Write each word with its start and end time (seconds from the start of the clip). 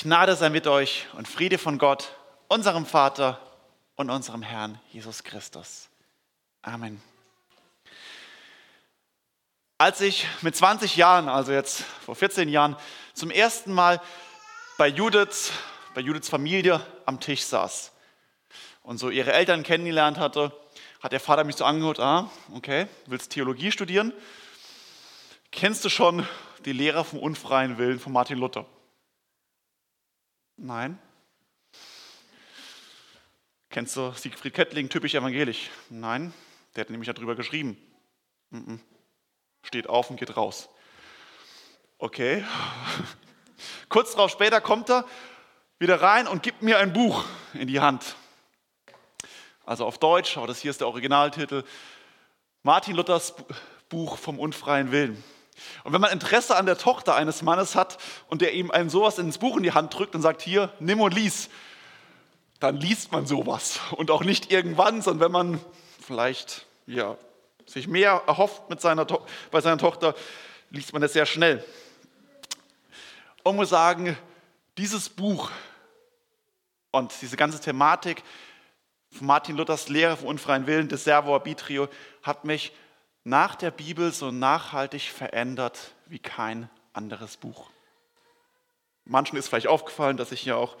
Gnade 0.00 0.36
sei 0.36 0.48
mit 0.48 0.68
euch 0.68 1.08
und 1.14 1.26
Friede 1.26 1.58
von 1.58 1.76
Gott, 1.76 2.12
unserem 2.46 2.86
Vater 2.86 3.40
und 3.96 4.10
unserem 4.10 4.42
Herrn 4.42 4.78
Jesus 4.92 5.24
Christus. 5.24 5.88
Amen. 6.62 7.02
Als 9.76 10.00
ich 10.00 10.28
mit 10.40 10.54
20 10.54 10.94
Jahren, 10.94 11.28
also 11.28 11.50
jetzt 11.50 11.82
vor 12.06 12.14
14 12.14 12.48
Jahren, 12.48 12.76
zum 13.12 13.32
ersten 13.32 13.72
Mal 13.72 14.00
bei 14.76 14.86
Judith, 14.86 15.50
bei 15.96 16.00
Judiths 16.00 16.28
Familie 16.28 16.80
am 17.04 17.18
Tisch 17.18 17.42
saß 17.42 17.90
und 18.84 18.98
so 18.98 19.10
ihre 19.10 19.32
Eltern 19.32 19.64
kennengelernt 19.64 20.16
hatte, 20.16 20.52
hat 21.00 21.10
der 21.10 21.18
Vater 21.18 21.42
mich 21.42 21.56
so 21.56 21.64
angehört, 21.64 21.98
ah, 21.98 22.30
okay, 22.54 22.86
willst 23.06 23.32
Theologie 23.32 23.72
studieren? 23.72 24.12
Kennst 25.50 25.84
du 25.84 25.88
schon 25.88 26.24
die 26.66 26.72
Lehre 26.72 27.04
vom 27.04 27.18
unfreien 27.18 27.78
Willen 27.78 27.98
von 27.98 28.12
Martin 28.12 28.38
Luther? 28.38 28.64
Nein. 30.60 30.98
Kennst 33.70 33.96
du 33.96 34.10
Siegfried 34.10 34.54
Kettling, 34.54 34.88
typisch 34.88 35.14
evangelisch? 35.14 35.70
Nein, 35.88 36.34
der 36.74 36.80
hat 36.80 36.90
nämlich 36.90 37.08
darüber 37.08 37.36
geschrieben. 37.36 37.78
Steht 39.62 39.88
auf 39.88 40.10
und 40.10 40.18
geht 40.18 40.36
raus. 40.36 40.68
Okay. 41.98 42.44
Kurz 43.88 44.12
darauf 44.12 44.32
später 44.32 44.60
kommt 44.60 44.90
er 44.90 45.06
wieder 45.78 46.02
rein 46.02 46.26
und 46.26 46.42
gibt 46.42 46.62
mir 46.62 46.78
ein 46.78 46.92
Buch 46.92 47.24
in 47.54 47.68
die 47.68 47.78
Hand. 47.78 48.16
Also 49.64 49.86
auf 49.86 49.98
Deutsch, 49.98 50.36
aber 50.36 50.48
das 50.48 50.58
hier 50.58 50.72
ist 50.72 50.80
der 50.80 50.88
Originaltitel. 50.88 51.62
Martin 52.64 52.96
Luthers 52.96 53.32
Buch 53.88 54.18
vom 54.18 54.40
unfreien 54.40 54.90
Willen. 54.90 55.22
Und 55.84 55.92
wenn 55.92 56.00
man 56.00 56.12
Interesse 56.12 56.56
an 56.56 56.66
der 56.66 56.78
Tochter 56.78 57.14
eines 57.14 57.42
Mannes 57.42 57.74
hat 57.74 57.98
und 58.28 58.42
der 58.42 58.52
ihm 58.54 58.70
einem 58.70 58.90
sowas 58.90 59.18
ins 59.18 59.38
Buch 59.38 59.56
in 59.56 59.62
die 59.62 59.72
Hand 59.72 59.96
drückt 59.96 60.14
und 60.14 60.22
sagt, 60.22 60.42
hier, 60.42 60.72
nimm 60.80 61.00
und 61.00 61.14
lies, 61.14 61.48
dann 62.60 62.76
liest 62.76 63.12
man 63.12 63.26
sowas. 63.26 63.80
Und 63.92 64.10
auch 64.10 64.22
nicht 64.22 64.50
irgendwann, 64.52 65.02
sondern 65.02 65.26
wenn 65.26 65.32
man 65.32 65.60
vielleicht 66.00 66.66
ja, 66.86 67.16
sich 67.66 67.86
mehr 67.88 68.22
erhofft 68.26 68.70
mit 68.70 68.80
seiner 68.80 69.04
bei 69.50 69.60
seiner 69.60 69.78
Tochter, 69.78 70.14
liest 70.70 70.92
man 70.92 71.02
das 71.02 71.12
sehr 71.12 71.26
schnell. 71.26 71.64
Und 73.42 73.56
muss 73.56 73.70
sagen, 73.70 74.16
dieses 74.76 75.08
Buch 75.08 75.50
und 76.90 77.12
diese 77.20 77.36
ganze 77.36 77.60
Thematik 77.60 78.22
von 79.10 79.26
Martin 79.26 79.56
Luthers 79.56 79.88
Lehre 79.88 80.16
vom 80.16 80.28
unfreien 80.28 80.66
Willen, 80.66 80.88
des 80.88 81.04
Servo 81.04 81.34
Arbitrio, 81.34 81.88
hat 82.22 82.44
mich 82.44 82.72
nach 83.28 83.56
der 83.56 83.70
Bibel 83.70 84.10
so 84.10 84.30
nachhaltig 84.30 85.10
verändert 85.10 85.92
wie 86.06 86.18
kein 86.18 86.70
anderes 86.94 87.36
Buch. 87.36 87.68
Manchen 89.04 89.36
ist 89.36 89.48
vielleicht 89.48 89.66
aufgefallen, 89.66 90.16
dass 90.16 90.32
ich 90.32 90.46
ja 90.46 90.56
auch 90.56 90.76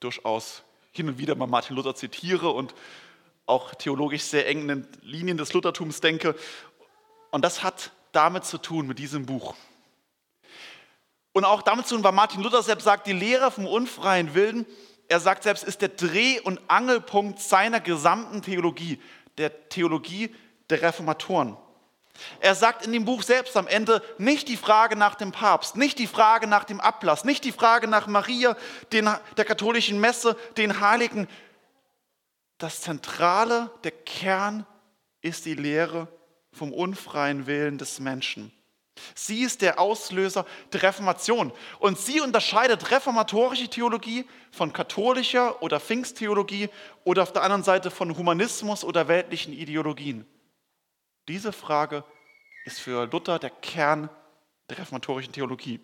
durchaus 0.00 0.64
hin 0.90 1.08
und 1.08 1.18
wieder 1.18 1.36
mal 1.36 1.46
Martin 1.46 1.76
Luther 1.76 1.94
zitiere 1.94 2.50
und 2.50 2.74
auch 3.46 3.74
theologisch 3.74 4.22
sehr 4.24 4.48
eng 4.48 4.62
in 4.62 4.68
den 4.68 4.88
Linien 5.02 5.36
des 5.36 5.52
Luthertums 5.52 6.00
denke. 6.00 6.34
Und 7.30 7.44
das 7.44 7.62
hat 7.62 7.92
damit 8.10 8.44
zu 8.44 8.58
tun, 8.58 8.88
mit 8.88 8.98
diesem 8.98 9.24
Buch. 9.24 9.54
Und 11.32 11.44
auch 11.44 11.62
damit 11.62 11.86
zu 11.86 11.94
tun, 11.94 12.04
weil 12.04 12.12
Martin 12.12 12.42
Luther 12.42 12.62
selbst 12.62 12.84
sagt, 12.84 13.06
die 13.06 13.12
Lehre 13.12 13.50
vom 13.52 13.66
unfreien 13.66 14.34
Willen, 14.34 14.66
er 15.08 15.20
sagt 15.20 15.44
selbst, 15.44 15.62
ist 15.62 15.80
der 15.82 15.88
Dreh- 15.88 16.40
und 16.40 16.60
Angelpunkt 16.68 17.38
seiner 17.38 17.80
gesamten 17.80 18.42
Theologie, 18.42 19.00
der 19.38 19.68
Theologie 19.68 20.34
der 20.68 20.82
Reformatoren. 20.82 21.56
Er 22.40 22.54
sagt 22.54 22.84
in 22.84 22.92
dem 22.92 23.04
Buch 23.04 23.22
selbst 23.22 23.56
am 23.56 23.66
Ende 23.66 24.02
nicht 24.18 24.48
die 24.48 24.56
Frage 24.56 24.96
nach 24.96 25.14
dem 25.14 25.32
Papst, 25.32 25.76
nicht 25.76 25.98
die 25.98 26.06
Frage 26.06 26.46
nach 26.46 26.64
dem 26.64 26.80
Ablass, 26.80 27.24
nicht 27.24 27.44
die 27.44 27.52
Frage 27.52 27.88
nach 27.88 28.06
Maria, 28.06 28.56
den, 28.92 29.10
der 29.36 29.44
katholischen 29.44 30.00
Messe, 30.00 30.36
den 30.56 30.80
Heiligen. 30.80 31.28
Das 32.58 32.80
Zentrale, 32.80 33.70
der 33.84 33.92
Kern 33.92 34.66
ist 35.20 35.46
die 35.46 35.54
Lehre 35.54 36.08
vom 36.52 36.72
unfreien 36.72 37.46
Willen 37.46 37.78
des 37.78 37.98
Menschen. 37.98 38.52
Sie 39.14 39.42
ist 39.42 39.62
der 39.62 39.80
Auslöser 39.80 40.44
der 40.72 40.82
Reformation 40.82 41.50
und 41.78 41.98
sie 41.98 42.20
unterscheidet 42.20 42.90
reformatorische 42.90 43.68
Theologie 43.68 44.26
von 44.50 44.72
katholischer 44.72 45.62
oder 45.62 45.80
Pfingsttheologie 45.80 46.68
oder 47.04 47.22
auf 47.22 47.32
der 47.32 47.42
anderen 47.42 47.64
Seite 47.64 47.90
von 47.90 48.16
Humanismus 48.16 48.84
oder 48.84 49.08
weltlichen 49.08 49.54
Ideologien. 49.54 50.26
Diese 51.28 51.52
Frage 51.52 52.04
ist 52.64 52.80
für 52.80 53.06
Luther 53.06 53.38
der 53.38 53.50
Kern 53.50 54.08
der 54.68 54.78
reformatorischen 54.78 55.32
Theologie. 55.32 55.80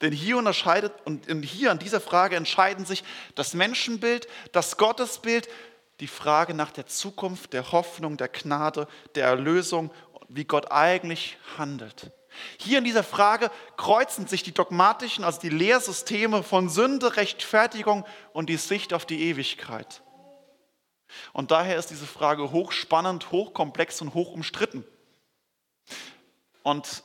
Denn 0.00 0.12
hier 0.12 0.36
unterscheidet 0.36 0.92
und 1.04 1.26
hier 1.44 1.70
an 1.70 1.78
dieser 1.78 2.00
Frage 2.00 2.36
entscheiden 2.36 2.84
sich 2.84 3.04
das 3.34 3.54
Menschenbild, 3.54 4.26
das 4.52 4.76
Gottesbild, 4.76 5.48
die 6.00 6.08
Frage 6.08 6.54
nach 6.54 6.72
der 6.72 6.86
Zukunft, 6.86 7.52
der 7.52 7.72
Hoffnung, 7.72 8.16
der 8.16 8.28
Gnade, 8.28 8.88
der 9.14 9.26
Erlösung, 9.26 9.92
wie 10.28 10.44
Gott 10.44 10.72
eigentlich 10.72 11.38
handelt. 11.56 12.10
Hier 12.58 12.78
in 12.78 12.84
dieser 12.84 13.04
Frage 13.04 13.50
kreuzen 13.76 14.26
sich 14.26 14.42
die 14.42 14.52
dogmatischen, 14.52 15.24
also 15.24 15.40
die 15.40 15.48
Lehrsysteme 15.48 16.42
von 16.42 16.68
Sünde, 16.68 17.16
Rechtfertigung 17.16 18.04
und 18.32 18.48
die 18.48 18.56
Sicht 18.56 18.94
auf 18.94 19.04
die 19.04 19.22
Ewigkeit. 19.22 20.02
Und 21.32 21.50
daher 21.50 21.76
ist 21.76 21.90
diese 21.90 22.06
Frage 22.06 22.52
hochspannend, 22.52 23.30
hochkomplex 23.30 24.00
und 24.00 24.14
hoch 24.14 24.32
umstritten. 24.32 24.84
Und 26.62 27.02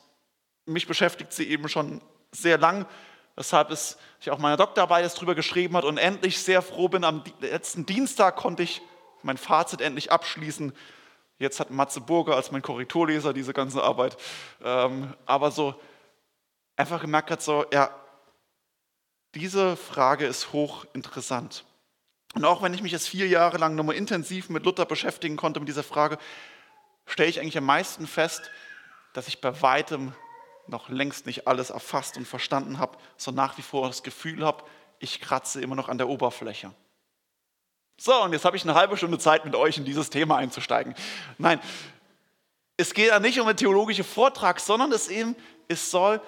mich 0.64 0.86
beschäftigt 0.86 1.32
sie 1.32 1.48
eben 1.48 1.68
schon 1.68 2.02
sehr 2.32 2.58
lang, 2.58 2.86
weshalb 3.36 3.70
es, 3.70 3.96
ich 4.20 4.30
auch 4.30 4.38
meine 4.38 4.56
Doktorarbeit 4.56 5.04
jetzt 5.04 5.20
drüber 5.20 5.34
geschrieben 5.34 5.76
hat 5.76 5.84
und 5.84 5.98
endlich 5.98 6.40
sehr 6.40 6.62
froh 6.62 6.88
bin. 6.88 7.04
Am 7.04 7.22
letzten 7.40 7.86
Dienstag 7.86 8.36
konnte 8.36 8.62
ich 8.62 8.82
mein 9.22 9.36
Fazit 9.36 9.80
endlich 9.80 10.10
abschließen. 10.10 10.72
Jetzt 11.38 11.60
hat 11.60 11.70
Matze 11.70 12.00
Burger 12.00 12.34
als 12.34 12.50
mein 12.50 12.62
Korrekturleser 12.62 13.32
diese 13.32 13.52
ganze 13.52 13.82
Arbeit. 13.82 14.16
Ähm, 14.62 15.14
aber 15.26 15.50
so 15.50 15.74
einfach 16.76 17.00
gemerkt 17.00 17.30
hat, 17.30 17.42
so, 17.42 17.66
ja, 17.72 17.90
diese 19.34 19.76
Frage 19.76 20.26
ist 20.26 20.52
hochinteressant. 20.52 21.64
Und 22.36 22.44
auch 22.44 22.60
wenn 22.60 22.74
ich 22.74 22.82
mich 22.82 22.92
jetzt 22.92 23.08
vier 23.08 23.26
Jahre 23.26 23.56
lang 23.56 23.76
nochmal 23.76 23.96
intensiv 23.96 24.50
mit 24.50 24.66
Luther 24.66 24.84
beschäftigen 24.84 25.36
konnte, 25.36 25.58
mit 25.58 25.70
dieser 25.70 25.82
Frage, 25.82 26.18
stelle 27.06 27.30
ich 27.30 27.40
eigentlich 27.40 27.56
am 27.56 27.64
meisten 27.64 28.06
fest, 28.06 28.50
dass 29.14 29.26
ich 29.26 29.40
bei 29.40 29.62
weitem 29.62 30.12
noch 30.66 30.90
längst 30.90 31.24
nicht 31.24 31.48
alles 31.48 31.70
erfasst 31.70 32.18
und 32.18 32.28
verstanden 32.28 32.78
habe, 32.78 32.98
so 33.16 33.30
nach 33.30 33.56
wie 33.56 33.62
vor 33.62 33.86
das 33.86 34.02
Gefühl 34.02 34.44
habe, 34.44 34.64
ich 34.98 35.22
kratze 35.22 35.62
immer 35.62 35.76
noch 35.76 35.88
an 35.88 35.96
der 35.96 36.10
Oberfläche. 36.10 36.72
So, 37.96 38.22
und 38.22 38.34
jetzt 38.34 38.44
habe 38.44 38.58
ich 38.58 38.64
eine 38.64 38.74
halbe 38.74 38.98
Stunde 38.98 39.18
Zeit, 39.18 39.46
mit 39.46 39.54
euch 39.54 39.78
in 39.78 39.86
dieses 39.86 40.10
Thema 40.10 40.36
einzusteigen. 40.36 40.94
Nein, 41.38 41.58
es 42.76 42.92
geht 42.92 43.08
ja 43.08 43.18
nicht 43.18 43.40
um 43.40 43.46
einen 43.46 43.56
theologischen 43.56 44.04
Vortrag, 44.04 44.60
sondern 44.60 44.92
es, 44.92 45.08
eben, 45.08 45.34
es 45.68 45.90
soll 45.90 46.20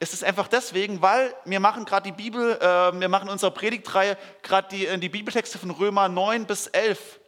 es 0.00 0.12
ist 0.12 0.24
einfach 0.24 0.48
deswegen, 0.48 1.02
weil 1.02 1.34
wir 1.44 1.60
machen 1.60 1.84
gerade 1.84 2.04
die 2.04 2.16
Bibel, 2.16 2.56
äh, 2.60 3.00
wir 3.00 3.08
machen 3.08 3.28
unsere 3.28 3.50
Predigtreihe, 3.50 4.16
gerade 4.42 4.68
die, 4.68 4.86
äh, 4.86 4.98
die 4.98 5.08
Bibeltexte 5.08 5.58
von 5.58 5.70
Römer 5.70 6.08
9 6.08 6.46
bis 6.46 6.68
11 6.68 7.20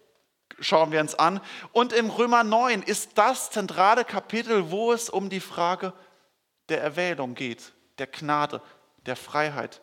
schauen 0.60 0.92
wir 0.92 1.00
uns 1.00 1.14
an. 1.14 1.40
Und 1.72 1.92
im 1.92 2.10
Römer 2.10 2.44
9 2.44 2.82
ist 2.82 3.12
das 3.16 3.50
zentrale 3.50 4.04
Kapitel, 4.04 4.70
wo 4.70 4.92
es 4.92 5.08
um 5.08 5.30
die 5.30 5.40
Frage 5.40 5.92
der 6.68 6.82
Erwählung 6.82 7.34
geht, 7.34 7.72
der 7.98 8.06
Gnade, 8.06 8.62
der 9.06 9.16
Freiheit. 9.16 9.80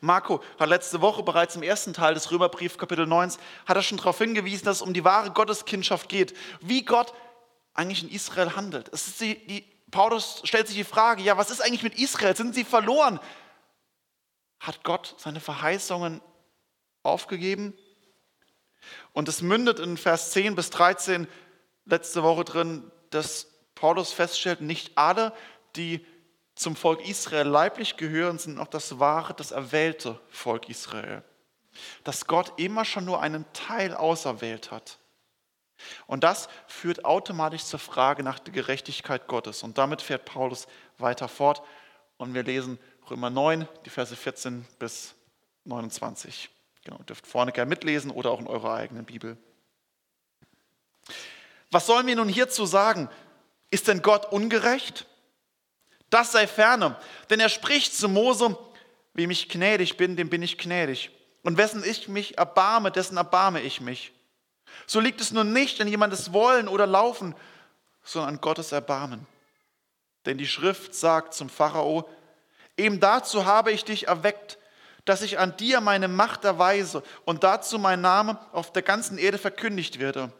Marco 0.00 0.42
hat 0.58 0.68
letzte 0.68 1.00
Woche 1.00 1.22
bereits 1.22 1.56
im 1.56 1.62
ersten 1.62 1.94
Teil 1.94 2.12
des 2.12 2.30
Römerbrief 2.30 2.76
Kapitel 2.76 3.06
9 3.06 3.32
hat 3.66 3.76
er 3.76 3.82
schon 3.82 3.96
darauf 3.96 4.18
hingewiesen, 4.18 4.66
dass 4.66 4.76
es 4.76 4.82
um 4.82 4.92
die 4.92 5.04
wahre 5.04 5.30
Gotteskindschaft 5.30 6.10
geht, 6.10 6.36
wie 6.60 6.84
Gott 6.84 7.14
eigentlich 7.72 8.02
in 8.02 8.10
Israel 8.10 8.54
handelt. 8.54 8.90
Es 8.92 9.08
ist 9.08 9.20
die, 9.20 9.46
die 9.46 9.71
Paulus 9.92 10.40
stellt 10.44 10.66
sich 10.66 10.76
die 10.76 10.84
Frage, 10.84 11.22
ja, 11.22 11.36
was 11.36 11.50
ist 11.50 11.60
eigentlich 11.60 11.84
mit 11.84 11.98
Israel? 11.98 12.34
Sind 12.34 12.54
sie 12.54 12.64
verloren? 12.64 13.20
Hat 14.58 14.82
Gott 14.82 15.14
seine 15.18 15.38
Verheißungen 15.38 16.20
aufgegeben? 17.04 17.74
Und 19.12 19.28
es 19.28 19.42
mündet 19.42 19.78
in 19.78 19.96
Vers 19.96 20.32
10 20.32 20.56
bis 20.56 20.70
13 20.70 21.28
letzte 21.84 22.22
Woche 22.22 22.44
drin, 22.44 22.90
dass 23.10 23.46
Paulus 23.74 24.12
feststellt, 24.12 24.62
nicht 24.62 24.96
alle, 24.96 25.32
die 25.76 26.04
zum 26.54 26.74
Volk 26.74 27.06
Israel 27.06 27.46
leiblich 27.46 27.96
gehören, 27.96 28.38
sind 28.38 28.58
auch 28.58 28.68
das 28.68 28.98
wahre, 28.98 29.34
das 29.34 29.50
erwählte 29.50 30.18
Volk 30.28 30.68
Israel. 30.68 31.22
Dass 32.04 32.26
Gott 32.26 32.54
immer 32.56 32.84
schon 32.84 33.04
nur 33.04 33.20
einen 33.20 33.44
Teil 33.52 33.94
auserwählt 33.94 34.70
hat. 34.70 34.98
Und 36.06 36.24
das 36.24 36.48
führt 36.66 37.04
automatisch 37.04 37.64
zur 37.64 37.78
Frage 37.78 38.22
nach 38.22 38.38
der 38.38 38.52
Gerechtigkeit 38.52 39.26
Gottes. 39.26 39.62
Und 39.62 39.78
damit 39.78 40.02
fährt 40.02 40.24
Paulus 40.24 40.66
weiter 40.98 41.28
fort. 41.28 41.62
Und 42.16 42.34
wir 42.34 42.42
lesen 42.42 42.78
Römer 43.10 43.30
9, 43.30 43.68
die 43.84 43.90
Verse 43.90 44.14
14 44.14 44.66
bis 44.78 45.14
29. 45.64 46.50
Genau, 46.84 46.98
dürft 47.04 47.26
vorne 47.26 47.52
gerne 47.52 47.68
mitlesen 47.68 48.10
oder 48.10 48.30
auch 48.30 48.40
in 48.40 48.46
eurer 48.46 48.74
eigenen 48.74 49.04
Bibel. 49.04 49.36
Was 51.70 51.86
sollen 51.86 52.06
wir 52.06 52.16
nun 52.16 52.28
hierzu 52.28 52.66
sagen? 52.66 53.08
Ist 53.70 53.88
denn 53.88 54.02
Gott 54.02 54.30
ungerecht? 54.32 55.06
Das 56.10 56.32
sei 56.32 56.46
ferne, 56.46 56.96
denn 57.30 57.40
er 57.40 57.48
spricht 57.48 57.94
zu 57.94 58.08
Mose, 58.08 58.58
Wem 59.14 59.30
ich 59.30 59.48
gnädig 59.48 59.96
bin, 59.96 60.16
dem 60.16 60.30
bin 60.30 60.42
ich 60.42 60.58
gnädig. 60.58 61.10
Und 61.42 61.58
wessen 61.58 61.84
ich 61.84 62.08
mich 62.08 62.38
erbarme, 62.38 62.90
dessen 62.90 63.16
erbarme 63.16 63.60
ich 63.60 63.80
mich. 63.80 64.12
So 64.86 65.00
liegt 65.00 65.20
es 65.20 65.32
nun 65.32 65.52
nicht 65.52 65.80
an 65.80 65.88
jemandes 65.88 66.32
Wollen 66.32 66.68
oder 66.68 66.86
Laufen, 66.86 67.34
sondern 68.04 68.34
an 68.34 68.40
Gottes 68.40 68.72
Erbarmen. 68.72 69.26
Denn 70.26 70.38
die 70.38 70.46
Schrift 70.46 70.94
sagt 70.94 71.34
zum 71.34 71.48
Pharao, 71.48 72.08
eben 72.76 73.00
dazu 73.00 73.44
habe 73.44 73.72
ich 73.72 73.84
dich 73.84 74.08
erweckt, 74.08 74.58
dass 75.04 75.22
ich 75.22 75.38
an 75.38 75.56
dir 75.56 75.80
meine 75.80 76.08
Macht 76.08 76.44
erweise 76.44 77.02
und 77.24 77.42
dazu 77.42 77.78
mein 77.78 78.00
Name 78.00 78.38
auf 78.52 78.72
der 78.72 78.82
ganzen 78.82 79.18
Erde 79.18 79.38
verkündigt 79.38 79.98
werde. 79.98 80.32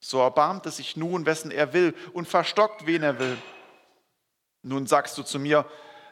So 0.00 0.20
erbarmt 0.20 0.66
es 0.66 0.78
sich 0.78 0.96
nun, 0.96 1.26
wessen 1.26 1.50
er 1.50 1.72
will, 1.72 1.94
und 2.12 2.26
verstockt, 2.26 2.86
wen 2.86 3.02
er 3.02 3.18
will. 3.18 3.38
Nun 4.62 4.86
sagst 4.86 5.16
du 5.18 5.22
zu 5.22 5.38
mir, 5.38 5.64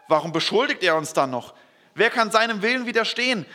warum 0.06 0.32
beschuldigt 0.32 0.82
er 0.82 0.96
uns 0.96 1.12
dann 1.12 1.30
noch? 1.30 1.54
Wer 1.94 2.10
kann 2.10 2.30
seinem 2.30 2.62
Willen 2.62 2.86
widerstehen? 2.86 3.46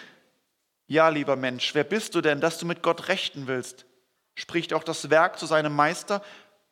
Ja, 0.88 1.10
lieber 1.10 1.36
Mensch, 1.36 1.74
wer 1.74 1.84
bist 1.84 2.14
du 2.14 2.22
denn, 2.22 2.42
dass 2.42 2.60
du 2.60 2.66
mit 2.66 2.84
Gott 2.84 3.08
rechten 3.08 3.48
willst? 3.48 3.86
Spricht 4.36 4.74
auch 4.74 4.84
das 4.84 5.10
Werk 5.10 5.40
zu 5.40 5.46
seinem 5.46 5.76
Meister, 5.76 6.22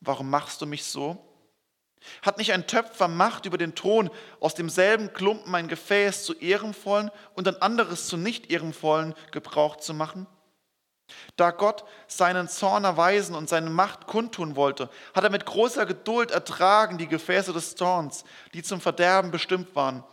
warum 0.01 0.29
machst 0.29 0.61
du 0.61 0.65
mich 0.67 0.83
so? 0.83 1.17
Hat 2.21 2.37
nicht 2.37 2.51
ein 2.51 2.67
Töpfer 2.67 3.07
Macht 3.07 3.45
über 3.45 3.57
den 3.57 3.75
Ton, 3.75 4.11
aus 4.39 4.53
demselben 4.53 5.13
Klumpen 5.13 5.55
ein 5.55 5.67
Gefäß 5.67 6.25
zu 6.25 6.33
ehrenvollen 6.33 7.09
und 7.33 7.47
ein 7.47 7.61
anderes 7.61 8.07
zu 8.07 8.17
nicht 8.17 8.51
ehrenvollen 8.51 9.15
Gebrauch 9.31 9.77
zu 9.77 9.93
machen? 9.93 10.27
Da 11.35 11.51
Gott 11.51 11.83
seinen 12.07 12.47
Zorn 12.47 12.83
erweisen 12.83 13.35
und 13.35 13.49
seine 13.49 13.69
Macht 13.69 14.05
kundtun 14.07 14.55
wollte, 14.55 14.89
hat 15.13 15.23
er 15.23 15.29
mit 15.29 15.45
großer 15.45 15.85
Geduld 15.85 16.31
ertragen 16.31 16.97
die 16.97 17.07
Gefäße 17.07 17.53
des 17.53 17.75
Zorns, 17.75 18.25
die 18.53 18.63
zum 18.63 18.81
Verderben 18.81 19.31
bestimmt 19.31 19.75
waren, 19.75 20.03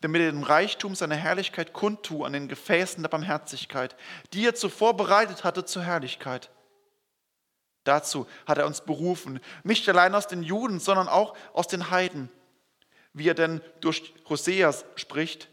damit 0.00 0.22
er 0.22 0.32
den 0.32 0.42
Reichtum 0.42 0.94
seiner 0.94 1.14
Herrlichkeit 1.14 1.72
kundtue 1.72 2.26
an 2.26 2.32
den 2.32 2.48
Gefäßen 2.48 3.02
der 3.02 3.08
Barmherzigkeit, 3.08 3.96
die 4.32 4.46
er 4.46 4.54
zuvor 4.54 4.96
bereitet 4.96 5.44
hatte 5.44 5.64
zur 5.64 5.82
Herrlichkeit. 5.82 6.50
Dazu 7.84 8.26
hat 8.46 8.58
er 8.58 8.66
uns 8.66 8.80
berufen, 8.80 9.40
nicht 9.62 9.88
allein 9.88 10.14
aus 10.14 10.26
den 10.26 10.42
Juden, 10.42 10.80
sondern 10.80 11.08
auch 11.08 11.36
aus 11.52 11.68
den 11.68 11.90
Heiden, 11.90 12.30
wie 13.12 13.28
er 13.28 13.34
denn 13.34 13.62
durch 13.80 14.12
Hoseas 14.28 14.84
spricht. 14.96 15.48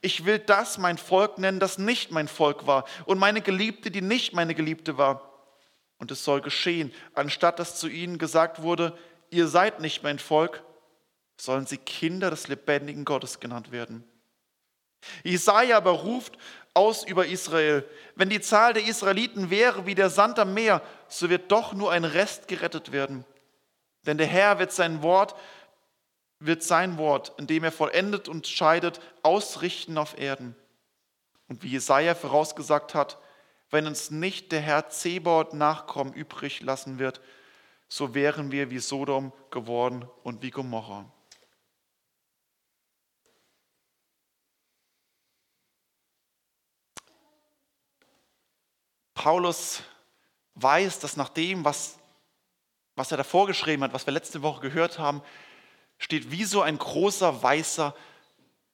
Ich 0.00 0.26
will 0.26 0.38
das 0.38 0.76
mein 0.76 0.98
Volk 0.98 1.38
nennen, 1.38 1.60
das 1.60 1.78
nicht 1.78 2.10
mein 2.10 2.28
Volk 2.28 2.66
war, 2.66 2.84
und 3.06 3.18
meine 3.18 3.40
Geliebte, 3.40 3.90
die 3.90 4.02
nicht 4.02 4.34
meine 4.34 4.54
Geliebte 4.54 4.98
war. 4.98 5.30
Und 5.98 6.10
es 6.10 6.22
soll 6.22 6.42
geschehen, 6.42 6.92
anstatt 7.14 7.58
dass 7.58 7.78
zu 7.78 7.88
ihnen 7.88 8.18
gesagt 8.18 8.60
wurde, 8.60 8.96
ihr 9.30 9.48
seid 9.48 9.80
nicht 9.80 10.02
mein 10.02 10.18
Volk, 10.18 10.62
sollen 11.36 11.66
sie 11.66 11.78
Kinder 11.78 12.30
des 12.30 12.48
lebendigen 12.48 13.04
Gottes 13.04 13.40
genannt 13.40 13.72
werden. 13.72 14.04
Jesaja 15.22 15.76
aber 15.76 15.90
ruft 15.90 16.38
aus 16.72 17.04
über 17.04 17.26
Israel. 17.26 17.88
Wenn 18.16 18.30
die 18.30 18.40
Zahl 18.40 18.72
der 18.72 18.84
Israeliten 18.84 19.50
wäre 19.50 19.86
wie 19.86 19.94
der 19.94 20.10
Sand 20.10 20.38
am 20.38 20.54
Meer, 20.54 20.82
so 21.08 21.30
wird 21.30 21.52
doch 21.52 21.72
nur 21.72 21.92
ein 21.92 22.04
Rest 22.04 22.48
gerettet 22.48 22.92
werden. 22.92 23.24
Denn 24.06 24.18
der 24.18 24.26
Herr 24.26 24.58
wird 24.58 24.72
sein 24.72 25.02
Wort, 25.02 25.34
wird 26.40 26.62
sein 26.62 26.98
Wort, 26.98 27.32
indem 27.38 27.64
er 27.64 27.72
vollendet 27.72 28.28
und 28.28 28.46
scheidet, 28.46 29.00
ausrichten 29.22 29.96
auf 29.98 30.18
Erden. 30.18 30.56
Und 31.48 31.62
wie 31.62 31.68
Jesaja 31.68 32.14
vorausgesagt 32.14 32.94
hat, 32.94 33.18
wenn 33.70 33.86
uns 33.86 34.10
nicht 34.10 34.52
der 34.52 34.60
Herr 34.60 34.88
Zebaut 34.88 35.54
Nachkommen 35.54 36.12
übrig 36.12 36.60
lassen 36.60 36.98
wird, 36.98 37.20
so 37.88 38.14
wären 38.14 38.50
wir 38.50 38.70
wie 38.70 38.78
Sodom 38.78 39.32
geworden 39.50 40.08
und 40.22 40.42
wie 40.42 40.50
Gomorra. 40.50 41.13
Paulus 49.24 49.80
weiß, 50.56 50.98
dass 50.98 51.16
nach 51.16 51.30
dem, 51.30 51.64
was, 51.64 51.96
was 52.94 53.10
er 53.10 53.16
davor 53.16 53.46
geschrieben 53.46 53.82
hat, 53.82 53.94
was 53.94 54.04
wir 54.04 54.12
letzte 54.12 54.42
Woche 54.42 54.60
gehört 54.60 54.98
haben, 54.98 55.22
steht 55.96 56.30
wie 56.30 56.44
so 56.44 56.60
ein 56.60 56.76
großer, 56.76 57.42
weißer, 57.42 57.96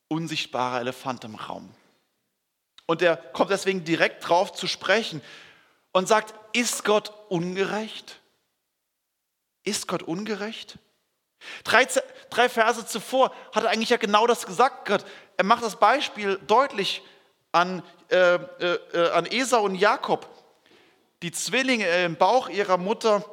unsichtbarer 0.08 0.80
Elefant 0.80 1.22
im 1.22 1.36
Raum. 1.36 1.72
Und 2.86 3.00
er 3.00 3.16
kommt 3.16 3.52
deswegen 3.52 3.84
direkt 3.84 4.28
drauf 4.28 4.52
zu 4.52 4.66
sprechen 4.66 5.22
und 5.92 6.08
sagt, 6.08 6.34
ist 6.52 6.84
Gott 6.84 7.12
ungerecht? 7.28 8.18
Ist 9.62 9.86
Gott 9.86 10.02
ungerecht? 10.02 10.80
Drei, 11.62 11.86
drei 12.28 12.48
Verse 12.48 12.84
zuvor 12.86 13.32
hat 13.52 13.62
er 13.62 13.70
eigentlich 13.70 13.90
ja 13.90 13.98
genau 13.98 14.26
das 14.26 14.46
gesagt. 14.46 14.88
Gott. 14.88 15.04
Er 15.36 15.44
macht 15.44 15.62
das 15.62 15.78
Beispiel 15.78 16.40
deutlich 16.48 17.02
an, 17.52 17.84
äh, 18.08 18.34
äh, 18.34 18.78
äh 18.92 19.10
an 19.12 19.26
Esau 19.26 19.62
und 19.62 19.76
Jakob 19.76 20.28
die 21.22 21.32
Zwillinge 21.32 21.86
im 22.04 22.16
Bauch 22.16 22.48
ihrer 22.48 22.76
Mutter 22.76 23.24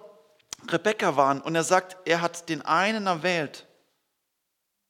Rebekka 0.67 1.15
waren. 1.15 1.41
Und 1.41 1.55
er 1.55 1.63
sagt, 1.63 1.97
er 2.05 2.21
hat 2.21 2.49
den 2.49 2.61
einen 2.61 3.07
erwählt 3.07 3.65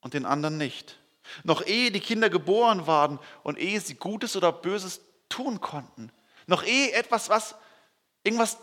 und 0.02 0.14
den 0.14 0.26
anderen 0.26 0.58
nicht. 0.58 0.98
Noch 1.44 1.66
ehe 1.66 1.92
die 1.92 2.00
Kinder 2.00 2.30
geboren 2.30 2.88
waren 2.88 3.20
und 3.44 3.58
ehe 3.58 3.80
sie 3.82 3.96
Gutes 3.96 4.36
oder 4.36 4.52
Böses 4.52 5.02
tun 5.30 5.60
konnten. 5.60 6.12
Noch 6.46 6.64
ehe 6.64 6.94
etwas, 6.94 7.30
was 7.30 7.56
irgendwas, 8.24 8.58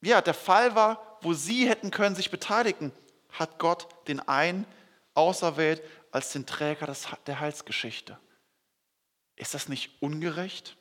ja, 0.00 0.20
der 0.22 0.34
Fall 0.34 0.74
war, 0.74 1.18
wo 1.20 1.34
sie 1.34 1.68
hätten 1.68 1.90
können 1.90 2.16
sich 2.16 2.30
beteiligen, 2.30 2.92
hat 3.30 3.58
Gott 3.58 3.88
den 4.08 4.20
einen 4.20 4.66
auserwählt 5.14 5.82
als 6.10 6.32
den 6.32 6.46
Träger 6.46 6.86
des, 6.86 7.08
der 7.26 7.40
Heilsgeschichte. 7.40 8.18
Ist 9.36 9.54
das 9.54 9.68
nicht 9.68 10.00
ungerecht? 10.00 10.76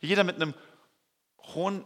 Jeder 0.00 0.24
mit 0.24 0.36
einem 0.36 0.54
hohen 1.54 1.84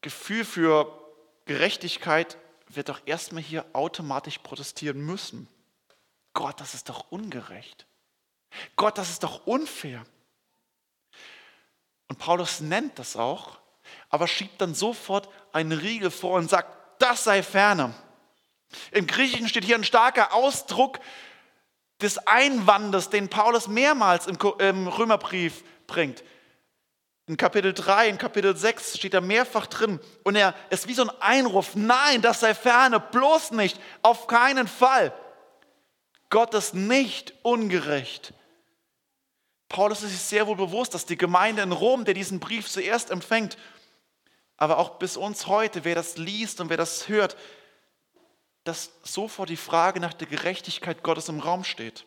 Gefühl 0.00 0.44
für 0.44 0.96
Gerechtigkeit 1.44 2.38
wird 2.68 2.88
doch 2.88 3.00
erstmal 3.06 3.42
hier 3.42 3.64
automatisch 3.72 4.38
protestieren 4.38 5.00
müssen. 5.00 5.48
Gott, 6.32 6.60
das 6.60 6.74
ist 6.74 6.88
doch 6.88 7.10
ungerecht. 7.10 7.86
Gott, 8.76 8.98
das 8.98 9.10
ist 9.10 9.22
doch 9.22 9.46
unfair. 9.46 10.04
Und 12.08 12.18
Paulus 12.18 12.60
nennt 12.60 12.98
das 12.98 13.16
auch, 13.16 13.58
aber 14.08 14.26
schiebt 14.26 14.60
dann 14.60 14.74
sofort 14.74 15.28
einen 15.52 15.72
Riegel 15.72 16.10
vor 16.10 16.38
und 16.38 16.50
sagt, 16.50 16.76
das 17.00 17.24
sei 17.24 17.42
ferne. 17.42 17.94
Im 18.92 19.06
Griechischen 19.06 19.48
steht 19.48 19.64
hier 19.64 19.76
ein 19.76 19.84
starker 19.84 20.32
Ausdruck 20.32 21.00
des 22.00 22.18
Einwandes, 22.26 23.10
den 23.10 23.28
Paulus 23.28 23.68
mehrmals 23.68 24.26
im 24.26 24.88
Römerbrief 24.88 25.64
bringt. 25.86 26.22
In 27.30 27.36
Kapitel 27.36 27.72
3, 27.72 28.08
in 28.08 28.18
Kapitel 28.18 28.56
6 28.56 28.98
steht 28.98 29.14
er 29.14 29.20
mehrfach 29.20 29.68
drin 29.68 30.00
und 30.24 30.34
er 30.34 30.52
ist 30.68 30.88
wie 30.88 30.94
so 30.94 31.02
ein 31.02 31.12
Einruf, 31.20 31.76
nein, 31.76 32.22
das 32.22 32.40
sei 32.40 32.56
ferne, 32.56 32.98
bloß 32.98 33.52
nicht, 33.52 33.78
auf 34.02 34.26
keinen 34.26 34.66
Fall. 34.66 35.14
Gott 36.28 36.54
ist 36.54 36.74
nicht 36.74 37.34
ungerecht. 37.42 38.34
Paulus 39.68 40.02
ist 40.02 40.10
sich 40.10 40.20
sehr 40.22 40.48
wohl 40.48 40.56
bewusst, 40.56 40.92
dass 40.92 41.06
die 41.06 41.16
Gemeinde 41.16 41.62
in 41.62 41.70
Rom, 41.70 42.04
der 42.04 42.14
diesen 42.14 42.40
Brief 42.40 42.68
zuerst 42.68 43.12
empfängt, 43.12 43.56
aber 44.56 44.78
auch 44.78 44.98
bis 44.98 45.16
uns 45.16 45.46
heute, 45.46 45.84
wer 45.84 45.94
das 45.94 46.16
liest 46.16 46.60
und 46.60 46.68
wer 46.68 46.78
das 46.78 47.06
hört, 47.06 47.36
dass 48.64 48.90
sofort 49.04 49.50
die 49.50 49.56
Frage 49.56 50.00
nach 50.00 50.14
der 50.14 50.26
Gerechtigkeit 50.26 51.04
Gottes 51.04 51.28
im 51.28 51.38
Raum 51.38 51.62
steht. 51.62 52.06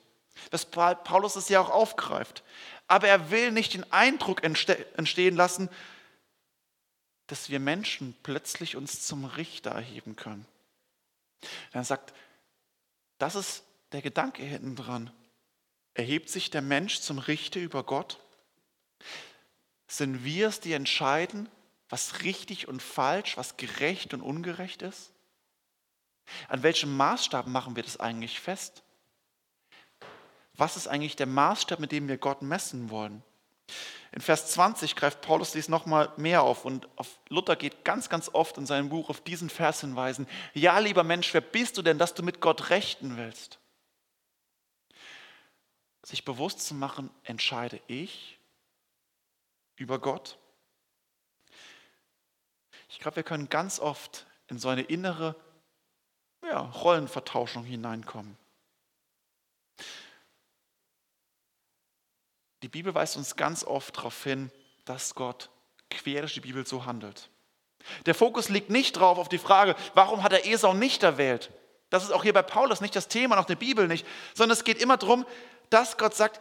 Dass 0.49 0.65
Paulus 0.65 1.37
es 1.37 1.47
ja 1.47 1.61
auch 1.61 1.69
aufgreift 1.69 2.43
aber 2.93 3.07
er 3.07 3.31
will 3.31 3.51
nicht 3.51 3.73
den 3.73 3.91
Eindruck 3.91 4.43
entstehen 4.43 5.35
lassen, 5.35 5.67
dass 7.25 7.49
wir 7.49 7.59
Menschen 7.59 8.15
plötzlich 8.21 8.75
uns 8.75 9.07
zum 9.07 9.25
Richter 9.25 9.71
erheben 9.71 10.15
können. 10.15 10.45
Er 11.71 11.83
sagt, 11.83 12.13
das 13.17 13.33
ist 13.33 13.63
der 13.93 14.03
Gedanke 14.03 14.43
hinten 14.43 14.75
dran. 14.75 15.11
Erhebt 15.95 16.29
sich 16.29 16.51
der 16.51 16.61
Mensch 16.61 16.99
zum 16.99 17.17
Richter 17.17 17.59
über 17.59 17.83
Gott? 17.83 18.19
Sind 19.87 20.23
wir 20.23 20.49
es, 20.49 20.59
die 20.59 20.73
entscheiden, 20.73 21.49
was 21.89 22.21
richtig 22.21 22.67
und 22.67 22.79
falsch, 22.79 23.37
was 23.37 23.57
gerecht 23.57 24.13
und 24.13 24.21
ungerecht 24.21 24.83
ist? 24.83 25.11
An 26.47 26.61
welchem 26.61 26.95
Maßstab 26.95 27.47
machen 27.47 27.75
wir 27.75 27.81
das 27.81 27.99
eigentlich 27.99 28.39
fest? 28.39 28.82
Was 30.55 30.77
ist 30.77 30.87
eigentlich 30.87 31.15
der 31.15 31.27
Maßstab, 31.27 31.79
mit 31.79 31.91
dem 31.91 32.07
wir 32.07 32.17
Gott 32.17 32.41
messen 32.41 32.89
wollen? 32.89 33.23
In 34.11 34.21
Vers 34.21 34.51
20 34.51 34.95
greift 34.95 35.21
Paulus 35.21 35.53
dies 35.53 35.69
nochmal 35.69 36.11
mehr 36.17 36.43
auf 36.43 36.65
und 36.65 36.87
auf 36.97 37.19
Luther 37.29 37.55
geht 37.55 37.83
ganz, 37.83 38.09
ganz 38.09 38.29
oft 38.31 38.59
in 38.59 38.67
seinem 38.67 38.89
Buch 38.89 39.09
auf 39.09 39.21
diesen 39.21 39.49
Vers 39.49 39.81
hinweisen. 39.81 40.27
Ja, 40.53 40.77
lieber 40.77 41.03
Mensch, 41.03 41.33
wer 41.33 41.41
bist 41.41 41.77
du 41.77 41.81
denn, 41.81 41.97
dass 41.97 42.13
du 42.13 42.21
mit 42.21 42.39
Gott 42.39 42.69
rechten 42.69 43.17
willst? 43.17 43.57
Sich 46.03 46.25
bewusst 46.25 46.61
zu 46.61 46.75
machen, 46.75 47.09
entscheide 47.23 47.81
ich 47.87 48.37
über 49.77 49.97
Gott? 49.97 50.37
Ich 52.89 52.99
glaube, 52.99 53.15
wir 53.15 53.23
können 53.23 53.49
ganz 53.49 53.79
oft 53.79 54.27
in 54.47 54.59
so 54.59 54.69
eine 54.69 54.83
innere 54.83 55.35
ja, 56.43 56.59
Rollenvertauschung 56.59 57.63
hineinkommen. 57.63 58.37
Die 62.63 62.69
Bibel 62.69 62.95
weist 62.95 63.17
uns 63.17 63.35
ganz 63.35 63.65
oft 63.65 63.97
darauf 63.97 64.23
hin, 64.23 64.49
dass 64.85 65.15
Gott 65.15 65.49
quer 65.89 66.21
durch 66.21 66.33
die 66.33 66.39
Bibel 66.39 66.65
so 66.65 66.85
handelt. 66.85 67.29
Der 68.05 68.15
Fokus 68.15 68.47
liegt 68.47 68.69
nicht 68.69 68.93
drauf 68.93 69.17
auf 69.17 69.27
die 69.27 69.37
Frage, 69.37 69.75
warum 69.93 70.23
hat 70.23 70.31
er 70.31 70.47
Esau 70.47 70.73
nicht 70.73 71.03
erwählt? 71.03 71.51
Das 71.89 72.03
ist 72.03 72.11
auch 72.11 72.23
hier 72.23 72.31
bei 72.31 72.41
Paulus 72.41 72.79
nicht 72.79 72.95
das 72.95 73.09
Thema, 73.09 73.37
auch 73.37 73.45
der 73.45 73.57
Bibel 73.57 73.89
nicht, 73.89 74.07
sondern 74.33 74.57
es 74.57 74.63
geht 74.63 74.81
immer 74.81 74.95
darum, 74.95 75.25
dass 75.69 75.97
Gott 75.97 76.15
sagt, 76.15 76.39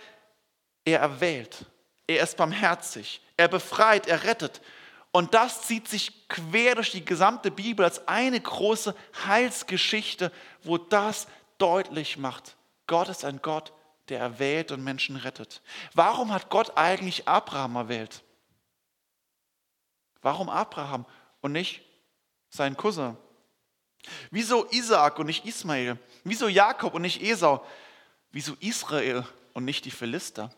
er 0.84 1.00
erwählt, 1.00 1.66
er 2.06 2.22
ist 2.22 2.36
barmherzig, 2.36 3.20
er 3.36 3.48
befreit, 3.48 4.06
er 4.06 4.22
rettet. 4.22 4.62
Und 5.10 5.34
das 5.34 5.62
zieht 5.62 5.88
sich 5.88 6.28
quer 6.28 6.76
durch 6.76 6.92
die 6.92 7.04
gesamte 7.04 7.50
Bibel 7.50 7.84
als 7.84 8.06
eine 8.06 8.40
große 8.40 8.94
Heilsgeschichte, 9.26 10.30
wo 10.62 10.78
das 10.78 11.26
deutlich 11.58 12.16
macht. 12.16 12.56
Gott 12.86 13.08
ist 13.08 13.24
ein 13.24 13.42
Gott, 13.42 13.72
der 14.08 14.20
erwählt 14.20 14.72
und 14.72 14.82
Menschen 14.82 15.16
rettet. 15.16 15.62
Warum 15.94 16.32
hat 16.32 16.50
Gott 16.50 16.76
eigentlich 16.76 17.28
Abraham 17.28 17.76
erwählt? 17.76 18.22
Warum 20.20 20.48
Abraham 20.48 21.06
und 21.40 21.52
nicht 21.52 21.82
sein 22.50 22.76
Cousin? 22.76 23.16
Wieso 24.30 24.66
Isaak 24.70 25.18
und 25.18 25.26
nicht 25.26 25.44
Ismael? 25.44 25.98
Wieso 26.24 26.48
Jakob 26.48 26.94
und 26.94 27.02
nicht 27.02 27.22
Esau? 27.22 27.64
Wieso 28.30 28.54
Israel 28.60 29.26
und 29.52 29.64
nicht 29.64 29.84
die 29.84 29.90
Philister? 29.90 30.50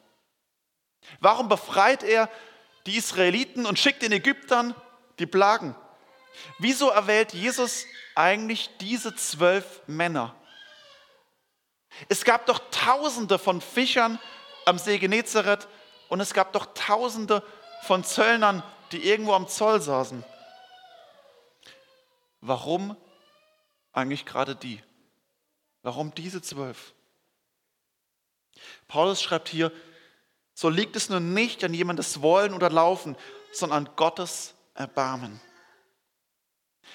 Warum 1.21 1.49
befreit 1.49 2.03
er 2.03 2.31
die 2.87 2.97
Israeliten 2.97 3.67
und 3.67 3.79
schickt 3.79 4.03
den 4.03 4.13
Ägyptern 4.13 4.75
die 5.19 5.27
Plagen? 5.27 5.75
Wieso 6.59 6.89
erwählt 6.89 7.33
Jesus 7.33 7.87
eigentlich 8.15 8.71
diese 8.81 9.15
zwölf 9.15 9.83
Männer? 9.87 10.35
Es 12.09 12.25
gab 12.25 12.47
doch 12.47 12.61
Tausende 12.71 13.39
von 13.39 13.61
Fischern 13.61 14.19
am 14.67 14.79
See 14.79 14.99
Genezareth 14.99 15.69
und 16.09 16.21
es 16.21 16.35
gab 16.35 16.53
doch 16.53 16.67
Tausende 16.75 17.43
von 17.83 18.05
Zöllnern, 18.05 18.63
die 18.93 19.09
irgendwo 19.09 19.35
am 19.35 19.49
Zoll 19.49 19.81
saßen. 19.81 20.25
Warum 22.41 22.97
eigentlich 23.93 24.27
gerade 24.27 24.57
die? 24.57 24.83
Warum 25.83 26.15
diese 26.15 26.43
zwölf? 26.43 26.95
Paulus 28.89 29.23
schreibt 29.23 29.49
hier, 29.49 29.73
so 30.55 30.69
liegt 30.69 30.97
es 30.97 31.09
nun 31.09 31.35
nicht 31.35 31.65
an 31.65 31.75
jemandes 31.75 32.23
Wollen 32.23 32.55
oder 32.55 32.71
Laufen, 32.71 33.17
sondern 33.53 33.87
an 33.87 33.97
Gottes 33.97 34.55
Erbarmen. 34.75 35.41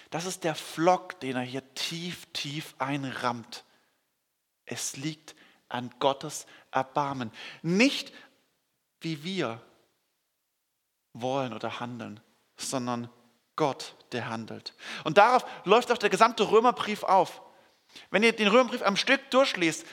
Das 0.09 0.25
ist 0.25 0.43
der 0.43 0.55
Flock, 0.55 1.19
den 1.19 1.35
er 1.35 1.41
hier 1.41 1.73
tief, 1.73 2.25
tief 2.33 2.75
einrammt. 2.77 3.63
Es 4.69 4.95
liegt 4.97 5.35
an 5.67 5.91
Gottes 5.99 6.45
Erbarmen. 6.71 7.31
Nicht 7.61 8.13
wie 9.01 9.23
wir 9.23 9.61
wollen 11.13 11.53
oder 11.53 11.79
handeln, 11.79 12.19
sondern 12.57 13.09
Gott, 13.55 13.95
der 14.11 14.29
handelt. 14.29 14.73
Und 15.03 15.17
darauf 15.17 15.45
läuft 15.65 15.91
auch 15.91 15.97
der 15.97 16.09
gesamte 16.09 16.49
Römerbrief 16.51 17.03
auf. 17.03 17.41
Wenn 18.11 18.23
ihr 18.23 18.33
den 18.33 18.47
Römerbrief 18.47 18.83
am 18.83 18.95
Stück 18.95 19.29
durchliest, 19.31 19.85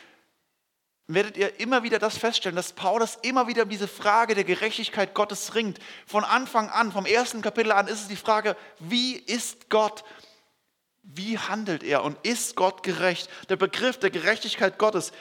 werdet 1.08 1.36
ihr 1.36 1.60
immer 1.60 1.82
wieder 1.82 1.98
das 1.98 2.18
feststellen, 2.18 2.56
dass 2.56 2.72
Paulus 2.72 3.16
immer 3.22 3.46
wieder 3.46 3.62
um 3.62 3.68
diese 3.68 3.88
Frage 3.88 4.34
der 4.34 4.44
Gerechtigkeit 4.44 5.14
Gottes 5.14 5.54
ringt. 5.54 5.78
Von 6.06 6.24
Anfang 6.24 6.68
an, 6.68 6.92
vom 6.92 7.06
ersten 7.06 7.42
Kapitel 7.42 7.72
an, 7.72 7.86
ist 7.86 8.02
es 8.02 8.08
die 8.08 8.16
Frage, 8.16 8.56
wie 8.80 9.14
ist 9.16 9.70
Gott? 9.70 10.04
Wie 11.08 11.38
handelt 11.38 11.84
er 11.84 12.02
und 12.02 12.18
ist 12.26 12.56
Gott 12.56 12.82
gerecht? 12.82 13.30
Der 13.48 13.56
Begriff 13.56 13.98
der 13.98 14.10
Gerechtigkeit 14.10 14.76
Gottes 14.76 15.12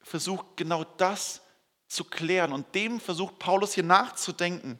versucht 0.00 0.56
genau 0.56 0.84
das 0.96 1.42
zu 1.86 2.04
klären 2.04 2.52
und 2.52 2.74
dem 2.74 2.98
versucht 2.98 3.38
Paulus 3.38 3.74
hier 3.74 3.84
nachzudenken. 3.84 4.78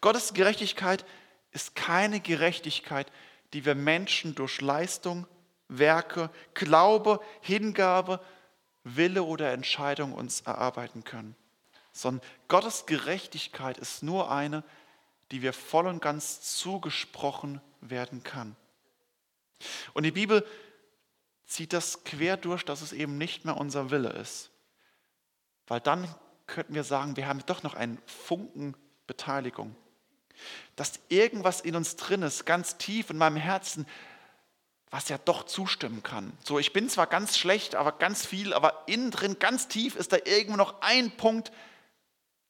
Gottes 0.00 0.34
Gerechtigkeit 0.34 1.04
ist 1.52 1.76
keine 1.76 2.20
Gerechtigkeit, 2.20 3.10
die 3.52 3.64
wir 3.64 3.76
Menschen 3.76 4.34
durch 4.34 4.60
Leistung, 4.60 5.26
Werke, 5.68 6.30
Glaube, 6.54 7.20
Hingabe, 7.40 8.20
Wille 8.82 9.22
oder 9.22 9.52
Entscheidung 9.52 10.14
uns 10.14 10.40
erarbeiten 10.40 11.04
können, 11.04 11.36
sondern 11.92 12.26
Gottes 12.48 12.86
Gerechtigkeit 12.86 13.78
ist 13.78 14.02
nur 14.02 14.32
eine, 14.32 14.64
die 15.30 15.42
wir 15.42 15.52
voll 15.52 15.86
und 15.86 16.02
ganz 16.02 16.40
zugesprochen 16.40 17.60
werden 17.80 18.24
kann. 18.24 18.56
Und 19.92 20.04
die 20.04 20.10
Bibel 20.10 20.46
zieht 21.46 21.72
das 21.72 22.04
quer 22.04 22.36
durch, 22.36 22.64
dass 22.64 22.82
es 22.82 22.92
eben 22.92 23.18
nicht 23.18 23.44
mehr 23.44 23.56
unser 23.56 23.90
Wille 23.90 24.10
ist. 24.10 24.50
Weil 25.66 25.80
dann 25.80 26.12
könnten 26.46 26.74
wir 26.74 26.84
sagen, 26.84 27.16
wir 27.16 27.26
haben 27.26 27.44
doch 27.46 27.62
noch 27.62 27.74
einen 27.74 27.98
Funken 28.06 28.76
Beteiligung. 29.06 29.74
Dass 30.76 31.00
irgendwas 31.08 31.60
in 31.60 31.76
uns 31.76 31.96
drin 31.96 32.22
ist, 32.22 32.46
ganz 32.46 32.76
tief 32.76 33.10
in 33.10 33.18
meinem 33.18 33.36
Herzen, 33.36 33.86
was 34.90 35.08
ja 35.08 35.18
doch 35.18 35.44
zustimmen 35.44 36.02
kann. 36.02 36.32
So, 36.44 36.58
ich 36.58 36.72
bin 36.72 36.88
zwar 36.88 37.06
ganz 37.06 37.36
schlecht, 37.36 37.74
aber 37.74 37.92
ganz 37.92 38.26
viel, 38.26 38.52
aber 38.52 38.84
innen 38.86 39.10
drin, 39.10 39.38
ganz 39.38 39.68
tief 39.68 39.96
ist 39.96 40.12
da 40.12 40.18
irgendwo 40.24 40.56
noch 40.56 40.80
ein 40.80 41.16
Punkt, 41.16 41.52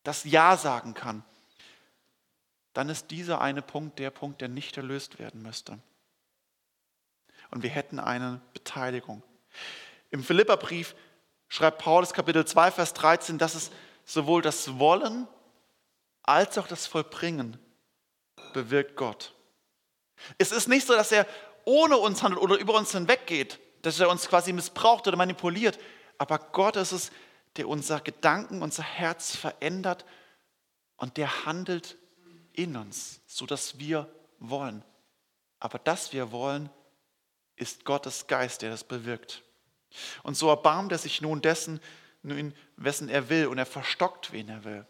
das 0.02 0.25
Ja 0.25 0.57
sagen 0.57 0.95
kann. 0.95 1.23
Dann 2.73 2.88
ist 2.88 3.11
dieser 3.11 3.40
eine 3.40 3.62
Punkt 3.62 3.99
der 3.99 4.11
Punkt, 4.11 4.40
der 4.40 4.49
nicht 4.49 4.76
erlöst 4.76 5.19
werden 5.19 5.43
müsste. 5.43 5.79
Und 7.50 7.62
wir 7.62 7.71
hätten 7.71 7.99
eine 7.99 8.40
Beteiligung. 8.52 9.23
Im 10.11 10.23
Philipperbrief 10.23 10.95
schreibt 11.49 11.78
Paulus 11.78 12.12
Kapitel 12.12 12.45
2, 12.45 12.71
Vers 12.71 12.95
13, 12.95 13.38
dass 13.38 13.54
es 13.54 13.71
sowohl 14.04 14.42
das 14.42 14.78
Wollen 14.78 15.26
als 16.23 16.59
auch 16.59 16.66
das 16.66 16.87
Vollbringen 16.87 17.59
bewirkt 18.52 18.97
Gott. 18.97 19.35
Es 20.38 20.52
ist 20.52 20.69
nicht 20.69 20.87
so, 20.87 20.95
dass 20.95 21.12
er 21.12 21.26
ohne 21.64 21.97
uns 21.97 22.23
handelt 22.23 22.42
oder 22.42 22.57
über 22.57 22.75
uns 22.75 22.92
hinweggeht, 22.92 23.59
dass 23.83 24.00
er 24.00 24.11
uns 24.11 24.28
quasi 24.28 24.52
missbraucht 24.52 25.07
oder 25.09 25.16
manipuliert. 25.16 25.78
Aber 26.19 26.38
Gott 26.38 26.76
ist 26.76 26.92
es, 26.92 27.11
der 27.57 27.69
unser 27.69 28.00
Gedanken, 28.00 28.62
unser 28.62 28.83
Herz 28.83 29.35
verändert 29.37 30.04
und 30.97 31.16
der 31.16 31.47
handelt 31.47 31.97
in 32.52 32.76
uns, 32.76 33.21
sodass 33.26 33.78
wir 33.78 34.09
wollen. 34.38 34.85
Aber 35.59 35.78
das 35.78 36.12
wir 36.12 36.33
wollen, 36.33 36.71
ist 37.61 37.85
Gottes 37.85 38.26
Geist, 38.26 38.62
der 38.62 38.71
das 38.71 38.85
bewirkt. 38.85 39.43
Und 40.23 40.37
so 40.37 40.49
erbarmt 40.49 40.93
er 40.93 40.99
sich 40.99 41.21
nun 41.21 41.43
dessen, 41.43 41.81
wessen 42.76 43.09
er 43.09 43.29
will, 43.29 43.47
und 43.47 43.59
er 43.59 43.67
verstockt, 43.67 44.33
wen 44.33 44.49
er 44.49 44.64
will. 44.64 44.87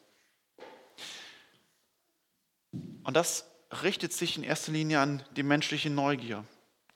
Und 3.02 3.14
das 3.16 3.46
richtet 3.82 4.12
sich 4.12 4.36
in 4.36 4.44
erster 4.44 4.72
Linie 4.72 5.00
an 5.00 5.24
die 5.36 5.42
menschliche 5.42 5.90
Neugier 5.90 6.44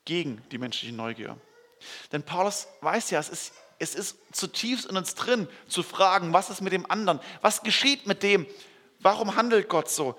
gegen 0.05 0.43
die 0.51 0.59
menschliche 0.59 0.95
Neugier. 0.95 1.39
Denn 2.13 2.23
Paulus 2.23 2.69
weiß 2.81 3.11
ja, 3.11 3.21
es 3.21 3.29
ist, 3.29 3.55
es 3.79 3.95
ist 3.95 4.17
zutiefst 4.33 4.87
in 4.87 4.97
uns 4.97 5.15
drin 5.15 5.49
zu 5.69 5.83
fragen, 5.83 6.33
was 6.33 6.51
ist 6.51 6.61
mit 6.61 6.73
dem 6.73 6.91
anderen? 6.91 7.21
Was 7.41 7.63
geschieht 7.63 8.07
mit 8.07 8.23
dem? 8.23 8.47
Warum 9.01 9.37
handelt 9.37 9.69
Gott 9.69 9.91
so? 9.91 10.19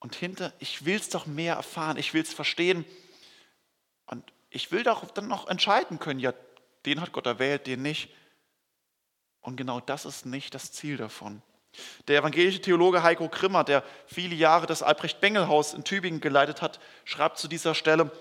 Und 0.00 0.14
hinter, 0.14 0.52
ich 0.58 0.84
will 0.84 0.96
es 0.96 1.08
doch 1.08 1.26
mehr 1.26 1.54
erfahren, 1.54 1.96
ich 1.96 2.12
will 2.12 2.22
es 2.22 2.34
verstehen. 2.34 2.84
Und 4.06 4.33
ich 4.54 4.70
will 4.70 4.84
doch 4.84 5.10
dann 5.10 5.26
noch 5.26 5.48
entscheiden 5.48 5.98
können, 5.98 6.20
ja, 6.20 6.32
den 6.86 7.00
hat 7.00 7.12
Gott 7.12 7.26
erwählt, 7.26 7.66
den 7.66 7.82
nicht. 7.82 8.08
Und 9.40 9.56
genau 9.56 9.80
das 9.80 10.04
ist 10.04 10.26
nicht 10.26 10.54
das 10.54 10.70
Ziel 10.70 10.96
davon. 10.96 11.42
Der 12.06 12.20
evangelische 12.20 12.60
Theologe 12.60 13.02
Heiko 13.02 13.28
Grimmer, 13.28 13.64
der 13.64 13.82
viele 14.06 14.36
Jahre 14.36 14.66
das 14.66 14.84
Albrecht-Bengel-Haus 14.84 15.74
in 15.74 15.82
Tübingen 15.82 16.20
geleitet 16.20 16.62
hat, 16.62 16.78
schreibt 17.04 17.38
zu 17.38 17.48
dieser 17.48 17.74
Stelle, 17.74 18.12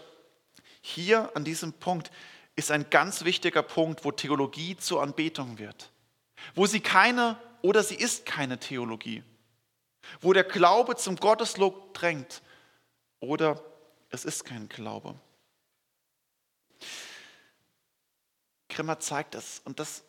hier 0.81 1.29
an 1.35 1.43
diesem 1.43 1.71
Punkt 1.73 2.09
ist 2.55 2.71
ein 2.71 2.89
ganz 2.89 3.23
wichtiger 3.23 3.61
Punkt, 3.61 4.03
wo 4.03 4.11
Theologie 4.11 4.75
zur 4.75 5.03
Anbetung 5.03 5.59
wird. 5.59 5.91
Wo 6.55 6.65
sie 6.65 6.79
keine 6.79 7.37
oder 7.61 7.83
sie 7.83 7.95
ist 7.95 8.25
keine 8.25 8.59
Theologie. 8.59 9.23
Wo 10.19 10.33
der 10.33 10.43
Glaube 10.43 10.95
zum 10.95 11.15
Gotteslob 11.15 11.93
drängt 11.93 12.41
oder 13.19 13.63
es 14.09 14.25
ist 14.25 14.45
kein 14.45 14.67
Glaube. 14.67 15.15
Grimmer 18.73 18.99
zeigt 18.99 19.35
es 19.35 19.61
und 19.65 19.79
das 19.79 20.03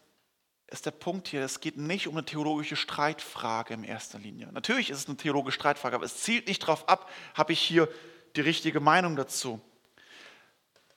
ist 0.67 0.87
der 0.87 0.93
Punkt 0.93 1.29
hier, 1.29 1.43
es 1.43 1.61
geht 1.61 1.77
nicht 1.77 2.09
um 2.09 2.17
eine 2.17 2.25
theologische 2.25 2.77
Streitfrage 2.77 3.75
in 3.75 3.85
erster 3.85 4.19
Linie. 4.19 4.51
Natürlich 4.53 4.91
ist 4.91 4.99
es 4.99 5.07
eine 5.07 5.17
theologische 5.17 5.57
Streitfrage, 5.61 5.95
aber 5.95 6.05
es 6.05 6.23
zielt 6.23 6.49
nicht 6.49 6.63
darauf 6.63 6.89
ab, 6.89 7.11
habe 7.35 7.53
ich 7.53 7.61
hier 7.61 7.89
die 8.35 8.41
richtige 8.41 8.81
Meinung 8.81 9.15
dazu 9.15 9.61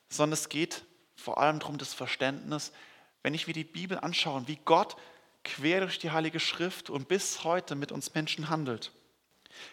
sondern 0.08 0.34
es 0.34 0.48
geht 0.48 0.84
vor 1.16 1.38
allem 1.38 1.58
darum, 1.58 1.78
das 1.78 1.94
Verständnis, 1.94 2.72
wenn 3.22 3.34
ich 3.34 3.46
mir 3.46 3.52
die 3.52 3.64
Bibel 3.64 3.98
anschaue, 3.98 4.46
wie 4.46 4.58
Gott 4.64 4.96
quer 5.44 5.80
durch 5.80 5.98
die 5.98 6.10
Heilige 6.10 6.40
Schrift 6.40 6.90
und 6.90 7.08
bis 7.08 7.44
heute 7.44 7.74
mit 7.74 7.92
uns 7.92 8.14
Menschen 8.14 8.48
handelt, 8.48 8.92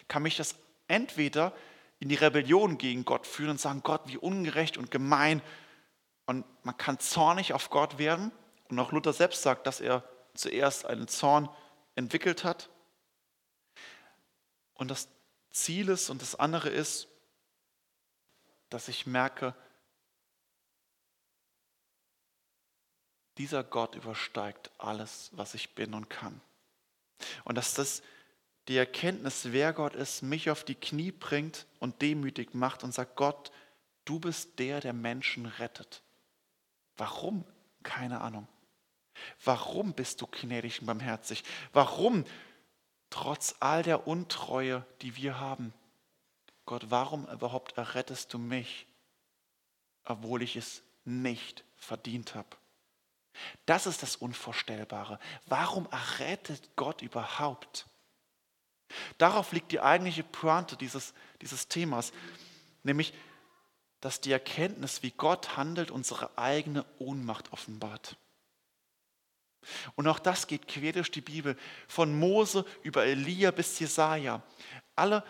kann 0.08 0.22
mich 0.22 0.36
das 0.36 0.56
entweder 0.88 1.52
in 2.00 2.08
die 2.08 2.14
Rebellion 2.14 2.78
gegen 2.78 3.04
Gott 3.04 3.26
führen 3.26 3.50
und 3.50 3.60
sagen, 3.60 3.82
Gott, 3.82 4.02
wie 4.06 4.18
ungerecht 4.18 4.76
und 4.76 4.90
gemein. 4.90 5.40
Und 6.26 6.44
man 6.64 6.76
kann 6.76 6.98
zornig 6.98 7.52
auf 7.52 7.70
Gott 7.70 7.98
werden. 7.98 8.32
Und 8.68 8.78
auch 8.78 8.92
Luther 8.92 9.12
selbst 9.12 9.42
sagt, 9.42 9.66
dass 9.66 9.80
er 9.80 10.02
zuerst 10.34 10.84
einen 10.86 11.08
Zorn 11.08 11.48
entwickelt 11.94 12.44
hat 12.44 12.68
Und 14.74 14.90
das 14.90 15.08
Ziel 15.50 15.88
ist 15.88 16.10
und 16.10 16.20
das 16.20 16.34
andere 16.34 16.68
ist, 16.68 17.08
dass 18.68 18.88
ich 18.88 19.06
merke, 19.06 19.54
dieser 23.38 23.64
Gott 23.64 23.94
übersteigt 23.94 24.70
alles, 24.78 25.30
was 25.32 25.54
ich 25.54 25.74
bin 25.74 25.94
und 25.94 26.10
kann. 26.10 26.40
Und 27.44 27.56
dass 27.56 27.74
das 27.74 28.02
die 28.68 28.76
Erkenntnis, 28.76 29.52
wer 29.52 29.72
Gott 29.72 29.94
ist, 29.94 30.22
mich 30.22 30.50
auf 30.50 30.64
die 30.64 30.74
Knie 30.74 31.12
bringt 31.12 31.66
und 31.78 32.02
demütig 32.02 32.54
macht 32.54 32.82
und 32.82 32.92
sagt, 32.92 33.16
Gott, 33.16 33.52
du 34.04 34.18
bist 34.18 34.58
der, 34.58 34.80
der 34.80 34.92
Menschen 34.92 35.46
rettet. 35.46 36.02
Warum? 36.96 37.44
Keine 37.82 38.20
Ahnung. 38.20 38.48
Warum 39.44 39.92
bist 39.94 40.20
du 40.20 40.26
gnädig 40.26 40.80
und 40.80 40.86
barmherzig? 40.86 41.44
Warum, 41.72 42.24
trotz 43.10 43.54
all 43.60 43.82
der 43.82 44.06
Untreue, 44.06 44.84
die 45.02 45.16
wir 45.16 45.40
haben, 45.40 45.72
Gott, 46.64 46.90
warum 46.90 47.26
überhaupt 47.28 47.78
errettest 47.78 48.34
du 48.34 48.38
mich, 48.38 48.86
obwohl 50.04 50.42
ich 50.42 50.56
es 50.56 50.82
nicht 51.04 51.64
verdient 51.76 52.34
habe? 52.34 52.48
Das 53.66 53.86
ist 53.86 54.02
das 54.02 54.16
Unvorstellbare. 54.16 55.18
Warum 55.46 55.86
errettet 55.90 56.74
Gott 56.74 57.02
überhaupt? 57.02 57.86
Darauf 59.18 59.52
liegt 59.52 59.72
die 59.72 59.80
eigentliche 59.80 60.24
Pointe 60.24 60.76
dieses, 60.76 61.12
dieses 61.40 61.68
Themas, 61.68 62.12
nämlich, 62.82 63.12
dass 64.00 64.20
die 64.20 64.32
Erkenntnis, 64.32 65.02
wie 65.02 65.10
Gott 65.10 65.56
handelt, 65.56 65.90
unsere 65.90 66.36
eigene 66.36 66.84
Ohnmacht 66.98 67.52
offenbart. 67.52 68.16
Und 69.94 70.06
auch 70.06 70.18
das 70.18 70.46
geht 70.46 70.68
quer 70.68 70.92
durch 70.92 71.10
die 71.10 71.20
Bibel, 71.20 71.56
von 71.88 72.18
Mose 72.18 72.64
über 72.82 73.04
Elia 73.04 73.50
bis 73.50 73.78
Jesaja. 73.78 74.42
Alle 74.94 75.24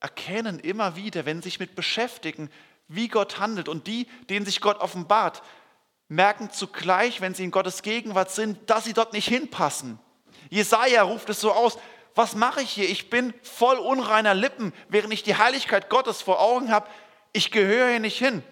erkennen 0.00 0.58
immer 0.60 0.96
wieder, 0.96 1.26
wenn 1.26 1.42
sie 1.42 1.48
sich 1.48 1.60
mit 1.60 1.74
beschäftigen, 1.74 2.50
wie 2.88 3.08
Gott 3.08 3.38
handelt. 3.38 3.68
Und 3.68 3.86
die, 3.86 4.06
denen 4.28 4.44
sich 4.44 4.60
Gott 4.60 4.78
offenbart, 4.80 5.42
merken 6.08 6.50
zugleich, 6.50 7.20
wenn 7.20 7.34
sie 7.34 7.44
in 7.44 7.50
Gottes 7.50 7.82
Gegenwart 7.82 8.30
sind, 8.30 8.68
dass 8.68 8.84
sie 8.84 8.92
dort 8.92 9.12
nicht 9.12 9.28
hinpassen. 9.28 9.98
Jesaja 10.50 11.02
ruft 11.02 11.28
es 11.28 11.40
so 11.40 11.52
aus: 11.52 11.78
Was 12.14 12.34
mache 12.34 12.62
ich 12.62 12.70
hier? 12.70 12.88
Ich 12.88 13.10
bin 13.10 13.32
voll 13.42 13.78
unreiner 13.78 14.34
Lippen, 14.34 14.72
während 14.88 15.12
ich 15.12 15.22
die 15.22 15.36
Heiligkeit 15.36 15.88
Gottes 15.88 16.22
vor 16.22 16.40
Augen 16.40 16.70
habe. 16.70 16.88
Ich 17.32 17.50
gehöre 17.50 17.90
hier 17.90 18.00
nicht 18.00 18.18
hin. 18.18 18.42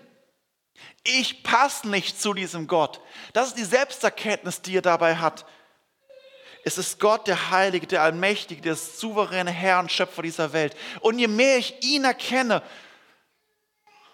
Ich 1.05 1.43
passe 1.43 1.89
nicht 1.89 2.21
zu 2.21 2.35
diesem 2.35 2.67
Gott. 2.67 3.01
Das 3.33 3.49
ist 3.49 3.59
die 3.59 3.65
Selbsterkenntnis, 3.65 4.63
die 4.63 4.77
er 4.77 4.83
dabei 4.83 5.17
hat. 5.17 5.47
Es 6.65 6.77
ist 6.77 7.01
Gott, 7.01 7.27
der 7.27 7.51
Heilige, 7.51 7.87
der 7.87 8.03
Allmächtige, 8.03 8.61
der 8.61 8.77
souveräne 8.77 9.51
Herr 9.51 9.79
und 9.79 9.91
Schöpfer 9.91 10.23
dieser 10.23 10.53
Welt. 10.53 10.77
Und 11.01 11.19
je 11.19 11.29
mehr 11.29 11.57
ich 11.57 11.83
ihn 11.83 12.05
erkenne, 12.05 12.63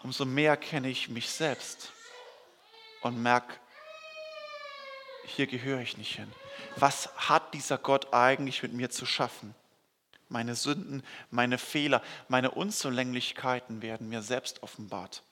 umso 0.02 0.24
mehr 0.24 0.56
kenne 0.56 0.88
ich 0.88 1.08
mich 1.08 1.30
selbst 1.30 1.90
und 3.02 3.20
merke, 3.20 3.54
hier 5.26 5.46
gehöre 5.46 5.80
ich 5.80 5.96
nicht 5.96 6.16
hin. 6.16 6.30
Was 6.76 7.08
hat 7.16 7.54
dieser 7.54 7.78
Gott 7.78 8.12
eigentlich 8.12 8.62
mit 8.62 8.72
mir 8.72 8.90
zu 8.90 9.06
schaffen? 9.06 9.54
Meine 10.28 10.54
Sünden, 10.54 11.02
meine 11.30 11.58
Fehler, 11.58 12.02
meine 12.28 12.50
Unzulänglichkeiten 12.50 13.82
werden 13.82 14.08
mir 14.08 14.22
selbst 14.22 14.62
offenbart. 14.62 15.22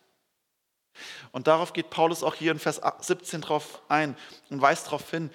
Und 1.33 1.47
darauf 1.47 1.73
geht 1.73 1.91
Paulus 1.91 2.23
auch 2.23 2.35
hier 2.35 2.53
in 2.53 2.59
Vers 2.59 2.81
17 3.01 3.41
drauf 3.41 3.83
ein 3.89 4.17
und 4.51 4.61
weist 4.61 4.87
darauf 4.87 5.11
hin, 5.11 5.31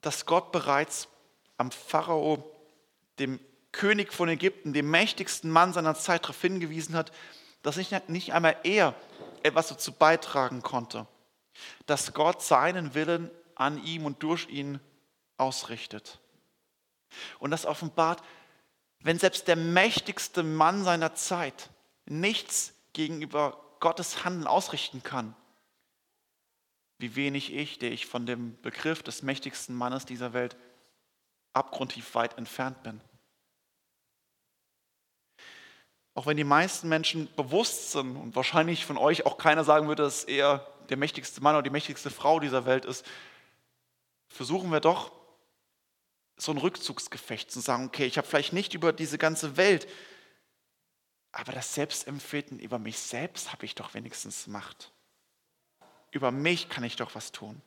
dass 0.00 0.26
Gott 0.26 0.52
bereits 0.52 1.08
am 1.58 1.70
Pharao, 1.70 2.56
dem 3.18 3.38
König 3.72 4.12
von 4.12 4.28
Ägypten, 4.28 4.72
dem 4.72 4.90
mächtigsten 4.90 5.50
Mann 5.50 5.72
seiner 5.72 5.94
Zeit, 5.94 6.22
darauf 6.22 6.40
hingewiesen 6.40 6.96
hat, 6.96 7.12
dass 7.62 7.76
nicht 7.76 8.32
einmal 8.32 8.56
er 8.64 8.94
etwas 9.42 9.68
dazu 9.68 9.92
beitragen 9.92 10.62
konnte, 10.62 11.06
dass 11.86 12.14
Gott 12.14 12.42
seinen 12.42 12.94
Willen 12.94 13.30
an 13.54 13.82
ihm 13.84 14.06
und 14.06 14.22
durch 14.22 14.48
ihn 14.48 14.80
ausrichtet. 15.36 16.18
Und 17.38 17.50
das 17.50 17.66
offenbart, 17.66 18.22
wenn 19.02 19.18
selbst 19.18 19.48
der 19.48 19.56
mächtigste 19.56 20.42
Mann 20.42 20.84
seiner 20.84 21.14
Zeit 21.14 21.70
nichts 22.06 22.74
gegenüber 22.92 23.58
Gottes 23.80 24.24
Handeln 24.24 24.46
ausrichten 24.46 25.02
kann, 25.02 25.34
wie 26.98 27.16
wenig 27.16 27.54
ich, 27.54 27.78
der 27.78 27.92
ich 27.92 28.06
von 28.06 28.26
dem 28.26 28.60
Begriff 28.60 29.02
des 29.02 29.22
mächtigsten 29.22 29.74
Mannes 29.74 30.04
dieser 30.04 30.34
Welt 30.34 30.56
abgrundtief 31.54 32.14
weit 32.14 32.36
entfernt 32.36 32.82
bin. 32.82 33.00
Auch 36.14 36.26
wenn 36.26 36.36
die 36.36 36.44
meisten 36.44 36.88
Menschen 36.88 37.32
bewusst 37.36 37.92
sind 37.92 38.16
und 38.16 38.36
wahrscheinlich 38.36 38.84
von 38.84 38.98
euch 38.98 39.24
auch 39.24 39.38
keiner 39.38 39.64
sagen 39.64 39.88
würde, 39.88 40.02
dass 40.02 40.24
er 40.24 40.66
der 40.90 40.98
mächtigste 40.98 41.40
Mann 41.40 41.54
oder 41.54 41.62
die 41.62 41.70
mächtigste 41.70 42.10
Frau 42.10 42.40
dieser 42.40 42.66
Welt 42.66 42.84
ist, 42.84 43.06
versuchen 44.28 44.70
wir 44.70 44.80
doch 44.80 45.12
so 46.40 46.52
ein 46.52 46.58
Rückzugsgefecht 46.58 47.50
zu 47.50 47.60
sagen, 47.60 47.86
okay, 47.86 48.06
ich 48.06 48.18
habe 48.18 48.26
vielleicht 48.26 48.52
nicht 48.52 48.74
über 48.74 48.92
diese 48.92 49.18
ganze 49.18 49.56
Welt, 49.56 49.86
aber 51.32 51.52
das 51.52 51.74
Selbstempfinden 51.74 52.58
über 52.58 52.78
mich 52.78 52.98
selbst 52.98 53.52
habe 53.52 53.64
ich 53.64 53.74
doch 53.74 53.94
wenigstens 53.94 54.46
Macht. 54.46 54.92
Über 56.10 56.32
mich 56.32 56.68
kann 56.68 56.82
ich 56.82 56.96
doch 56.96 57.14
was 57.14 57.30
tun. 57.30 57.60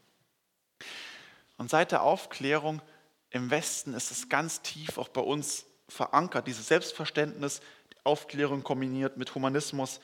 Und 1.57 1.69
seit 1.69 1.91
der 1.91 2.01
Aufklärung 2.01 2.81
im 3.29 3.49
Westen 3.49 3.93
ist 3.93 4.11
es 4.11 4.27
ganz 4.27 4.61
tief 4.61 4.97
auch 4.97 5.07
bei 5.07 5.21
uns 5.21 5.65
verankert, 5.87 6.47
dieses 6.47 6.67
Selbstverständnis, 6.67 7.61
die 7.91 8.05
Aufklärung 8.05 8.63
kombiniert 8.63 9.17
mit 9.17 9.33
Humanismus. 9.33 10.01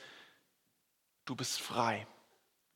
Du 1.26 1.34
bist 1.34 1.60
frei. 1.60 2.06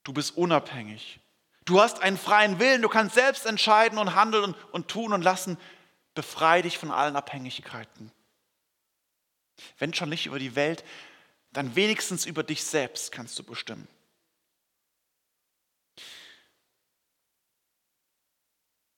Du 0.02 0.12
bist 0.12 0.36
unabhängig. 0.36 1.20
Du 1.64 1.80
hast 1.80 2.02
einen 2.02 2.18
freien 2.18 2.58
Willen, 2.58 2.82
du 2.82 2.90
kannst 2.90 3.14
selbst 3.14 3.46
entscheiden 3.46 3.98
und 3.98 4.14
handeln 4.14 4.44
und, 4.44 4.56
und 4.72 4.88
tun 4.88 5.14
und 5.14 5.22
lassen. 5.22 5.56
Befrei 6.14 6.62
dich 6.62 6.78
von 6.78 6.90
allen 6.90 7.16
Abhängigkeiten. 7.16 8.12
Wenn 9.78 9.94
schon 9.94 10.08
nicht 10.08 10.26
über 10.26 10.38
die 10.38 10.54
Welt, 10.54 10.84
dann 11.52 11.76
wenigstens 11.76 12.26
über 12.26 12.42
dich 12.42 12.64
selbst 12.64 13.12
kannst 13.12 13.38
du 13.38 13.42
bestimmen. 13.42 13.86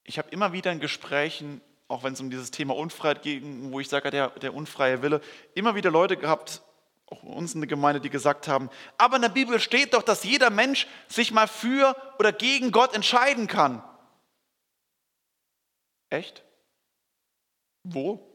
Ich 0.04 0.18
habe 0.18 0.30
immer 0.30 0.52
wieder 0.52 0.70
in 0.72 0.80
Gesprächen, 0.80 1.60
auch 1.88 2.02
wenn 2.02 2.12
es 2.12 2.20
um 2.20 2.30
dieses 2.30 2.50
Thema 2.50 2.76
Unfreiheit 2.76 3.22
ging, 3.22 3.72
wo 3.72 3.80
ich 3.80 3.88
sage, 3.88 4.10
der, 4.10 4.30
der 4.30 4.54
unfreie 4.54 5.02
Wille, 5.02 5.20
immer 5.54 5.74
wieder 5.74 5.90
Leute 5.90 6.16
gehabt, 6.16 6.62
auch 7.06 7.22
uns 7.22 7.54
in 7.54 7.60
der 7.60 7.68
Gemeinde, 7.68 8.00
die 8.00 8.10
gesagt 8.10 8.48
haben, 8.48 8.70
aber 8.98 9.16
in 9.16 9.22
der 9.22 9.28
Bibel 9.28 9.60
steht 9.60 9.94
doch, 9.94 10.02
dass 10.02 10.24
jeder 10.24 10.50
Mensch 10.50 10.86
sich 11.08 11.32
mal 11.32 11.48
für 11.48 11.96
oder 12.18 12.32
gegen 12.32 12.72
Gott 12.72 12.94
entscheiden 12.94 13.46
kann. 13.46 13.82
Echt? 16.08 16.45
Wo? 17.92 18.32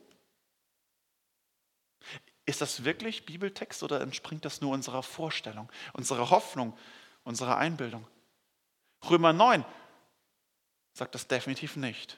Ist 2.46 2.62
das 2.62 2.84
wirklich 2.84 3.26
Bibeltext 3.26 3.84
oder 3.84 4.02
entspringt 4.02 4.46
das 4.46 4.62
nur 4.62 4.72
unserer 4.72 5.04
Vorstellung, 5.04 5.72
unserer 5.94 6.30
Hoffnung, 6.30 6.78
unserer 7.24 7.58
Einbildung? 7.58 8.08
Römer 9.10 9.34
9 9.34 9.64
sagt 10.94 11.16
das 11.16 11.28
definitiv 11.28 11.76
nicht. 11.76 12.18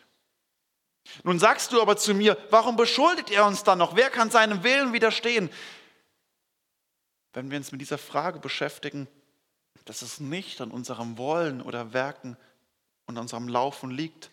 Nun 1.23 1.37
sagst 1.37 1.71
du 1.73 1.81
aber 1.81 1.97
zu 1.97 2.13
mir, 2.13 2.37
warum 2.49 2.75
beschuldigt 2.75 3.29
er 3.29 3.45
uns 3.45 3.63
dann 3.63 3.77
noch? 3.77 3.95
Wer 3.95 4.09
kann 4.09 4.31
seinem 4.31 4.63
Willen 4.63 4.93
widerstehen? 4.93 5.49
wenn 7.33 7.49
wir 7.49 7.57
uns 7.57 7.71
mit 7.71 7.81
dieser 7.81 7.97
Frage 7.97 8.39
beschäftigen, 8.39 9.07
dass 9.85 10.01
es 10.01 10.19
nicht 10.19 10.61
an 10.61 10.71
unserem 10.71 11.17
Wollen 11.17 11.61
oder 11.61 11.93
Werken 11.93 12.37
und 13.05 13.17
unserem 13.17 13.47
Laufen 13.47 13.91
liegt, 13.91 14.31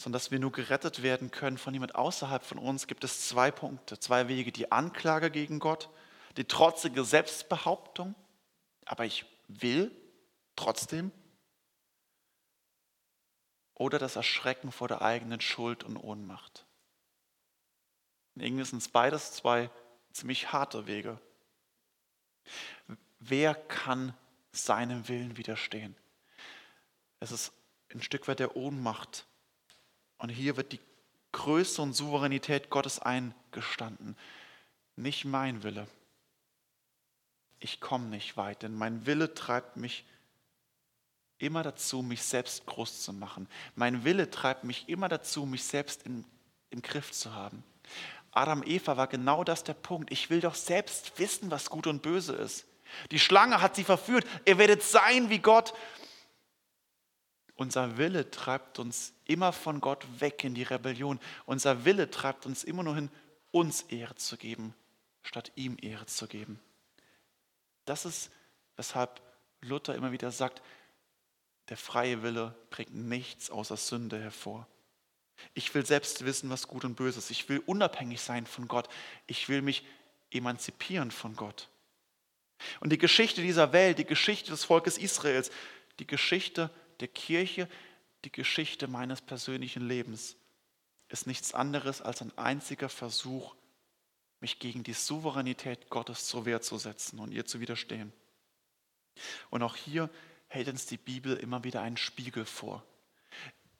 sondern 0.00 0.18
dass 0.18 0.30
wir 0.30 0.38
nur 0.38 0.50
gerettet 0.50 1.02
werden 1.02 1.30
können 1.30 1.58
von 1.58 1.74
jemand 1.74 1.94
außerhalb 1.94 2.42
von 2.42 2.56
uns, 2.56 2.86
gibt 2.86 3.04
es 3.04 3.28
zwei 3.28 3.50
Punkte, 3.50 4.00
zwei 4.00 4.28
Wege. 4.28 4.50
Die 4.50 4.72
Anklage 4.72 5.30
gegen 5.30 5.58
Gott, 5.58 5.90
die 6.38 6.46
trotzige 6.46 7.04
Selbstbehauptung, 7.04 8.14
aber 8.86 9.04
ich 9.04 9.26
will 9.48 9.94
trotzdem, 10.56 11.12
oder 13.74 13.98
das 13.98 14.16
Erschrecken 14.16 14.72
vor 14.72 14.88
der 14.88 15.02
eigenen 15.02 15.42
Schuld 15.42 15.84
und 15.84 15.98
Ohnmacht. 15.98 16.64
irgendwie 18.36 18.64
sind 18.64 18.78
es 18.78 18.88
beides 18.88 19.32
zwei 19.32 19.68
ziemlich 20.12 20.50
harte 20.50 20.86
Wege. 20.86 21.20
Wer 23.18 23.54
kann 23.54 24.14
seinem 24.52 25.08
Willen 25.08 25.36
widerstehen? 25.36 25.94
Es 27.18 27.32
ist 27.32 27.52
ein 27.92 28.00
Stück 28.00 28.28
weit 28.28 28.38
der 28.38 28.56
Ohnmacht. 28.56 29.26
Und 30.20 30.28
hier 30.28 30.56
wird 30.56 30.72
die 30.72 30.80
Größe 31.32 31.80
und 31.80 31.94
Souveränität 31.94 32.70
Gottes 32.70 32.98
eingestanden. 32.98 34.16
Nicht 34.96 35.24
mein 35.24 35.62
Wille. 35.62 35.86
Ich 37.58 37.80
komme 37.80 38.06
nicht 38.06 38.36
weit, 38.36 38.62
denn 38.62 38.74
mein 38.74 39.06
Wille 39.06 39.34
treibt 39.34 39.76
mich 39.76 40.04
immer 41.38 41.62
dazu, 41.62 42.02
mich 42.02 42.22
selbst 42.22 42.66
groß 42.66 43.02
zu 43.02 43.12
machen. 43.14 43.48
Mein 43.74 44.04
Wille 44.04 44.30
treibt 44.30 44.64
mich 44.64 44.88
immer 44.88 45.08
dazu, 45.08 45.46
mich 45.46 45.64
selbst 45.64 46.04
in, 46.04 46.24
im 46.68 46.82
Griff 46.82 47.12
zu 47.12 47.34
haben. 47.34 47.64
Adam, 48.30 48.62
Eva 48.62 48.98
war 48.98 49.06
genau 49.06 49.42
das 49.42 49.64
der 49.64 49.74
Punkt. 49.74 50.12
Ich 50.12 50.28
will 50.28 50.40
doch 50.40 50.54
selbst 50.54 51.18
wissen, 51.18 51.50
was 51.50 51.70
gut 51.70 51.86
und 51.86 52.02
böse 52.02 52.34
ist. 52.34 52.66
Die 53.10 53.18
Schlange 53.18 53.62
hat 53.62 53.76
sie 53.76 53.84
verführt. 53.84 54.26
Ihr 54.44 54.58
werdet 54.58 54.82
sein 54.82 55.30
wie 55.30 55.38
Gott. 55.38 55.72
Unser 57.60 57.98
Wille 57.98 58.30
treibt 58.30 58.78
uns 58.78 59.12
immer 59.26 59.52
von 59.52 59.82
Gott 59.82 60.06
weg 60.18 60.44
in 60.44 60.54
die 60.54 60.62
Rebellion. 60.62 61.20
Unser 61.44 61.84
Wille 61.84 62.10
treibt 62.10 62.46
uns 62.46 62.64
immer 62.64 62.82
nur 62.82 62.94
hin, 62.94 63.10
uns 63.50 63.82
Ehre 63.82 64.14
zu 64.14 64.38
geben, 64.38 64.74
statt 65.22 65.52
ihm 65.56 65.76
Ehre 65.82 66.06
zu 66.06 66.26
geben. 66.26 66.58
Das 67.84 68.06
ist, 68.06 68.30
weshalb 68.76 69.20
Luther 69.60 69.94
immer 69.94 70.10
wieder 70.10 70.32
sagt, 70.32 70.62
der 71.68 71.76
freie 71.76 72.22
Wille 72.22 72.54
bringt 72.70 72.94
nichts 72.94 73.50
außer 73.50 73.76
Sünde 73.76 74.18
hervor. 74.18 74.66
Ich 75.52 75.74
will 75.74 75.84
selbst 75.84 76.24
wissen, 76.24 76.48
was 76.48 76.66
gut 76.66 76.86
und 76.86 76.94
böse 76.94 77.18
ist. 77.18 77.30
Ich 77.30 77.50
will 77.50 77.62
unabhängig 77.66 78.22
sein 78.22 78.46
von 78.46 78.68
Gott. 78.68 78.88
Ich 79.26 79.50
will 79.50 79.60
mich 79.60 79.84
emanzipieren 80.30 81.10
von 81.10 81.36
Gott. 81.36 81.68
Und 82.80 82.90
die 82.90 82.96
Geschichte 82.96 83.42
dieser 83.42 83.74
Welt, 83.74 83.98
die 83.98 84.06
Geschichte 84.06 84.50
des 84.50 84.64
Volkes 84.64 84.96
Israels, 84.96 85.50
die 85.98 86.06
Geschichte 86.06 86.70
der 87.00 87.08
Kirche, 87.08 87.68
die 88.24 88.32
Geschichte 88.32 88.86
meines 88.86 89.20
persönlichen 89.20 89.86
Lebens, 89.86 90.36
ist 91.08 91.26
nichts 91.26 91.54
anderes 91.54 92.00
als 92.00 92.22
ein 92.22 92.36
einziger 92.38 92.88
Versuch, 92.88 93.54
mich 94.40 94.58
gegen 94.58 94.82
die 94.82 94.92
Souveränität 94.92 95.90
Gottes 95.90 96.26
zur 96.26 96.46
Wehr 96.46 96.60
zu 96.60 96.78
setzen 96.78 97.18
und 97.18 97.32
ihr 97.32 97.44
zu 97.44 97.60
widerstehen. 97.60 98.12
Und 99.50 99.62
auch 99.62 99.76
hier 99.76 100.08
hält 100.48 100.68
uns 100.68 100.86
die 100.86 100.96
Bibel 100.96 101.36
immer 101.36 101.64
wieder 101.64 101.82
einen 101.82 101.96
Spiegel 101.96 102.44
vor. 102.44 102.84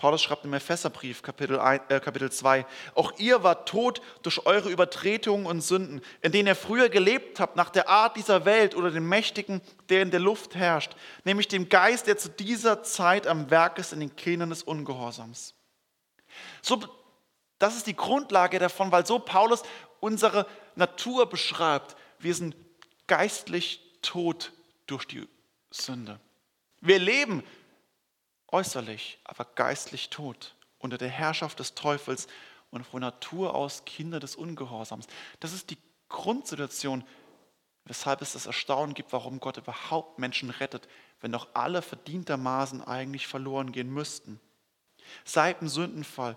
Paulus 0.01 0.23
schreibt 0.23 0.47
im 0.47 0.55
Epheserbrief, 0.55 1.21
Kapitel, 1.21 1.61
1, 1.61 1.83
äh, 1.91 2.01
Kapitel 2.01 2.33
2, 2.33 2.65
auch 2.95 3.13
ihr 3.19 3.43
wart 3.43 3.69
tot 3.69 4.01
durch 4.23 4.47
eure 4.47 4.71
Übertretungen 4.71 5.45
und 5.45 5.61
Sünden, 5.61 6.01
in 6.23 6.33
denen 6.33 6.47
ihr 6.47 6.57
früher 6.57 6.89
gelebt 6.89 7.39
habt, 7.39 7.55
nach 7.55 7.69
der 7.69 7.91
Art 7.91 8.17
dieser 8.17 8.47
Welt 8.47 8.75
oder 8.75 8.91
dem 8.91 9.07
Mächtigen, 9.11 9.61
der 9.91 10.01
in 10.01 10.11
der 10.11 10.21
Luft 10.21 10.55
herrscht, 10.55 10.93
nämlich 11.25 11.49
dem 11.49 11.69
Geist, 11.69 12.07
der 12.07 12.17
zu 12.17 12.31
dieser 12.31 12.83
Zeit 12.83 13.27
am 13.27 13.51
Werk 13.51 13.79
ist 13.79 13.93
in 13.93 14.01
den 14.01 14.17
Kindern 14.17 14.49
des 14.49 14.63
Ungehorsams. 14.63 15.53
So, 16.63 16.83
das 17.59 17.77
ist 17.77 17.87
die 17.87 17.95
Grundlage 17.95 18.59
davon, 18.59 18.91
weil 18.93 19.05
so 19.05 19.19
Paulus 19.19 19.65
unsere 20.01 20.47
Natur 20.77 21.29
beschreibt. 21.29 21.95
Wir 22.19 22.35
sind 22.35 22.57
geistlich 23.07 23.83
tot 24.01 24.53
durch 24.87 25.05
die 25.05 25.29
Sünde. 25.71 26.19
Wir 26.81 26.99
leben 26.99 27.45
äußerlich, 28.53 29.19
aber 29.25 29.45
geistlich 29.45 30.11
tot, 30.11 30.55
unter 30.79 30.99
der 30.99 31.09
Herrschaft 31.09 31.59
des 31.59 31.75
Teufels 31.75 32.27
und 32.71 32.85
von 32.85 33.01
Natur 33.01 33.55
aus 33.55 33.85
Kinder 33.85 34.21
des 34.21 34.37
Ungehorsams. 34.37 35.07
Das 35.41 35.53
ist 35.53 35.71
die 35.71 35.79
Grundsituation, 36.09 37.05
weshalb 37.85 38.23
es 38.23 38.33
das 38.33 38.47
Erstaunen 38.47 38.95
gibt, 38.95 39.13
warum 39.13 39.41
Gott 39.41 39.57
überhaupt 39.57 40.19
Menschen 40.19 40.51
rettet, 40.51 40.89
wenn 41.21 41.33
doch 41.33 41.49
alle 41.55 41.83
verdientermaßen 41.83 42.83
eigentlich 42.83 43.27
verloren 43.27 43.73
gehen 43.73 43.93
müssten. 43.93 44.41
Seit 45.25 45.61
dem 45.61 45.69
Sündenfall 45.69 46.37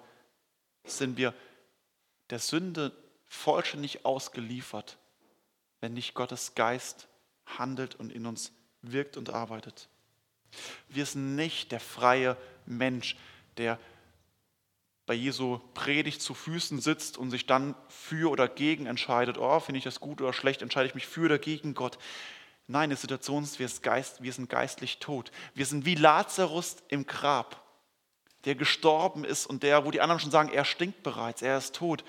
sind 0.85 1.17
wir 1.17 1.33
der 2.29 2.39
Sünde 2.39 2.91
vollständig 3.25 4.05
ausgeliefert, 4.05 4.97
wenn 5.81 5.93
nicht 5.93 6.13
Gottes 6.13 6.55
Geist 6.55 7.07
handelt 7.45 7.95
und 7.95 8.11
in 8.11 8.25
uns 8.25 8.51
wirkt 8.81 9.17
und 9.17 9.29
arbeitet. 9.29 9.89
Wir 10.89 11.05
sind 11.05 11.35
nicht 11.35 11.71
der 11.71 11.79
freie 11.79 12.37
Mensch, 12.65 13.15
der 13.57 13.79
bei 15.05 15.13
Jesu 15.13 15.59
Predigt 15.73 16.21
zu 16.21 16.33
Füßen 16.33 16.79
sitzt 16.79 17.17
und 17.17 17.29
sich 17.29 17.45
dann 17.45 17.75
für 17.89 18.31
oder 18.31 18.47
gegen 18.47 18.85
entscheidet. 18.85 19.37
Oh, 19.37 19.59
finde 19.59 19.79
ich 19.79 19.83
das 19.83 19.99
gut 19.99 20.21
oder 20.21 20.33
schlecht? 20.33 20.61
Entscheide 20.61 20.87
ich 20.87 20.95
mich 20.95 21.07
für 21.07 21.25
oder 21.25 21.39
gegen 21.39 21.73
Gott? 21.73 21.97
Nein, 22.67 22.89
die 22.89 22.95
Situation 22.95 23.43
ist, 23.43 23.59
wir, 23.59 23.69
Geist, 23.81 24.23
wir 24.23 24.31
sind 24.31 24.49
geistlich 24.49 24.99
tot. 24.99 25.31
Wir 25.53 25.65
sind 25.65 25.85
wie 25.85 25.95
Lazarus 25.95 26.77
im 26.87 27.05
Grab, 27.05 27.61
der 28.45 28.55
gestorben 28.55 29.25
ist 29.25 29.45
und 29.45 29.63
der, 29.63 29.85
wo 29.85 29.91
die 29.91 29.99
anderen 29.99 30.21
schon 30.21 30.31
sagen, 30.31 30.49
er 30.49 30.63
stinkt 30.63 31.03
bereits, 31.03 31.41
er 31.41 31.57
ist 31.57 31.75
tot. 31.75 32.05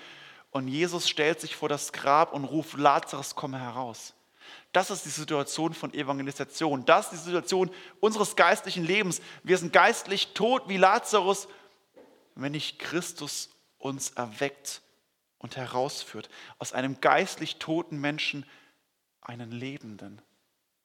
Und 0.51 0.69
Jesus 0.69 1.09
stellt 1.09 1.41
sich 1.41 1.57
vor 1.57 1.67
das 1.67 1.91
Grab 1.91 2.31
und 2.31 2.45
ruft, 2.45 2.77
Lazarus, 2.77 3.35
komme 3.35 3.59
heraus. 3.59 4.13
Das 4.75 4.89
ist 4.89 5.05
die 5.05 5.09
Situation 5.09 5.73
von 5.73 5.93
Evangelisation. 5.93 6.83
Das 6.83 7.05
ist 7.13 7.21
die 7.21 7.27
Situation 7.27 7.71
unseres 8.01 8.35
geistlichen 8.35 8.83
Lebens. 8.83 9.21
Wir 9.41 9.57
sind 9.57 9.71
geistlich 9.71 10.33
tot 10.33 10.67
wie 10.67 10.75
Lazarus, 10.75 11.47
wenn 12.35 12.51
nicht 12.51 12.77
Christus 12.77 13.51
uns 13.77 14.09
erweckt 14.09 14.81
und 15.37 15.55
herausführt. 15.55 16.29
Aus 16.59 16.73
einem 16.73 16.99
geistlich 16.99 17.55
toten 17.55 18.01
Menschen 18.01 18.45
einen 19.21 19.53
lebenden, 19.53 20.21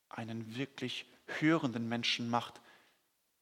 einen 0.09 0.55
wirklich 0.55 1.05
hörenden 1.41 1.89
Menschen 1.89 2.31
macht. 2.31 2.61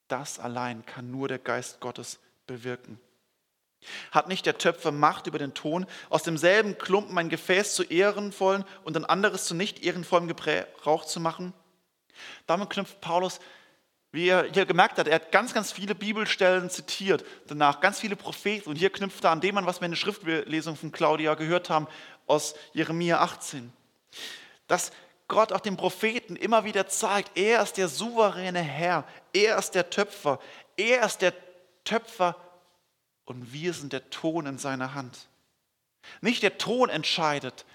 Das 0.09 0.39
allein 0.39 0.87
kann 0.87 1.11
nur 1.11 1.29
der 1.29 1.41
Geist 1.41 1.79
Gottes 1.81 2.21
bewirken. 2.47 2.99
Hat 4.11 4.29
nicht 4.29 4.47
der 4.47 4.59
Töpfer 4.59 4.91
Macht 4.91 5.27
über 5.27 5.39
den 5.39 5.55
Ton, 5.55 5.87
aus 6.11 6.23
demselben 6.23 6.79
Klumpen 6.79 7.17
ein 7.17 7.29
Gefäß 7.29 7.75
zu 7.75 7.85
ehrenvollen 7.85 8.65
und 8.85 8.97
ein 8.97 9.05
anderes 9.05 9.45
zu 9.45 9.55
nicht 9.55 9.85
ehrenvollem 9.85 10.29
Gebrauch 10.29 11.05
zu 11.05 11.21
machen? 11.21 11.53
Damit 12.47 12.71
knüpft 12.71 13.01
Paulus, 13.01 13.41
wie 14.11 14.29
er 14.29 14.51
hier 14.51 14.65
gemerkt 14.65 14.99
hat, 14.99 15.07
er 15.07 15.17
hat 15.17 15.33
ganz, 15.33 15.53
ganz 15.53 15.71
viele 15.71 15.95
Bibelstellen 15.95 16.71
zitiert, 16.71 17.25
danach 17.47 17.81
ganz 17.81 18.01
viele 18.01 18.17
Propheten 18.17 18.71
und 18.71 18.77
hier 18.77 18.91
knüpft 18.91 19.23
er 19.25 19.31
an 19.31 19.41
dem 19.41 19.59
an, 19.59 19.67
was 19.67 19.81
wir 19.81 19.87
in 19.87 19.93
der 19.93 19.99
Schriftlesung 19.99 20.77
von 20.77 20.93
Claudia 20.93 21.35
gehört 21.35 21.69
haben 21.69 21.87
aus 22.27 22.55
Jeremia 22.73 23.21
18. 23.21 23.73
Dass 24.67 24.93
Gott 25.29 25.53
auch 25.53 25.61
den 25.61 25.77
Propheten 25.77 26.37
immer 26.37 26.65
wieder 26.65 26.89
zeigt, 26.89 27.37
er 27.37 27.63
ist 27.63 27.77
der 27.77 27.89
souveräne 27.89 28.63
Herr, 28.63 29.05
er 29.35 29.59
ist 29.59 29.75
der 29.75 29.91
Töpfer, 29.91 30.41
er 30.77 31.05
ist 31.05 31.21
der 31.21 31.35
Töpfer 31.85 32.35
und 33.29 33.53
wir 33.53 33.75
sind 33.75 33.93
der 33.93 34.09
Ton 34.09 34.47
in 34.47 34.57
seiner 34.57 34.95
Hand. 34.95 35.29
Nicht 36.23 36.43
der 36.43 36.57
Ton 36.57 36.89
entscheidet, 36.89 37.67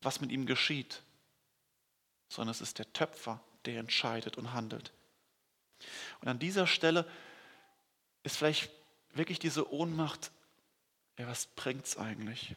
was 0.00 0.20
mit 0.20 0.32
ihm 0.32 0.46
geschieht, 0.46 1.00
sondern 2.28 2.50
es 2.50 2.60
ist 2.60 2.80
der 2.80 2.92
Töpfer, 2.92 3.40
der 3.66 3.78
entscheidet 3.78 4.36
und 4.36 4.52
handelt. 4.52 4.92
Und 6.20 6.26
an 6.26 6.40
dieser 6.40 6.66
Stelle 6.66 7.08
ist 8.24 8.36
vielleicht 8.36 8.68
wirklich 9.12 9.38
diese 9.38 9.72
Ohnmacht, 9.72 10.32
ja, 11.18 11.28
was 11.28 11.46
bringt 11.46 11.86
es 11.86 11.96
eigentlich? 11.96 12.56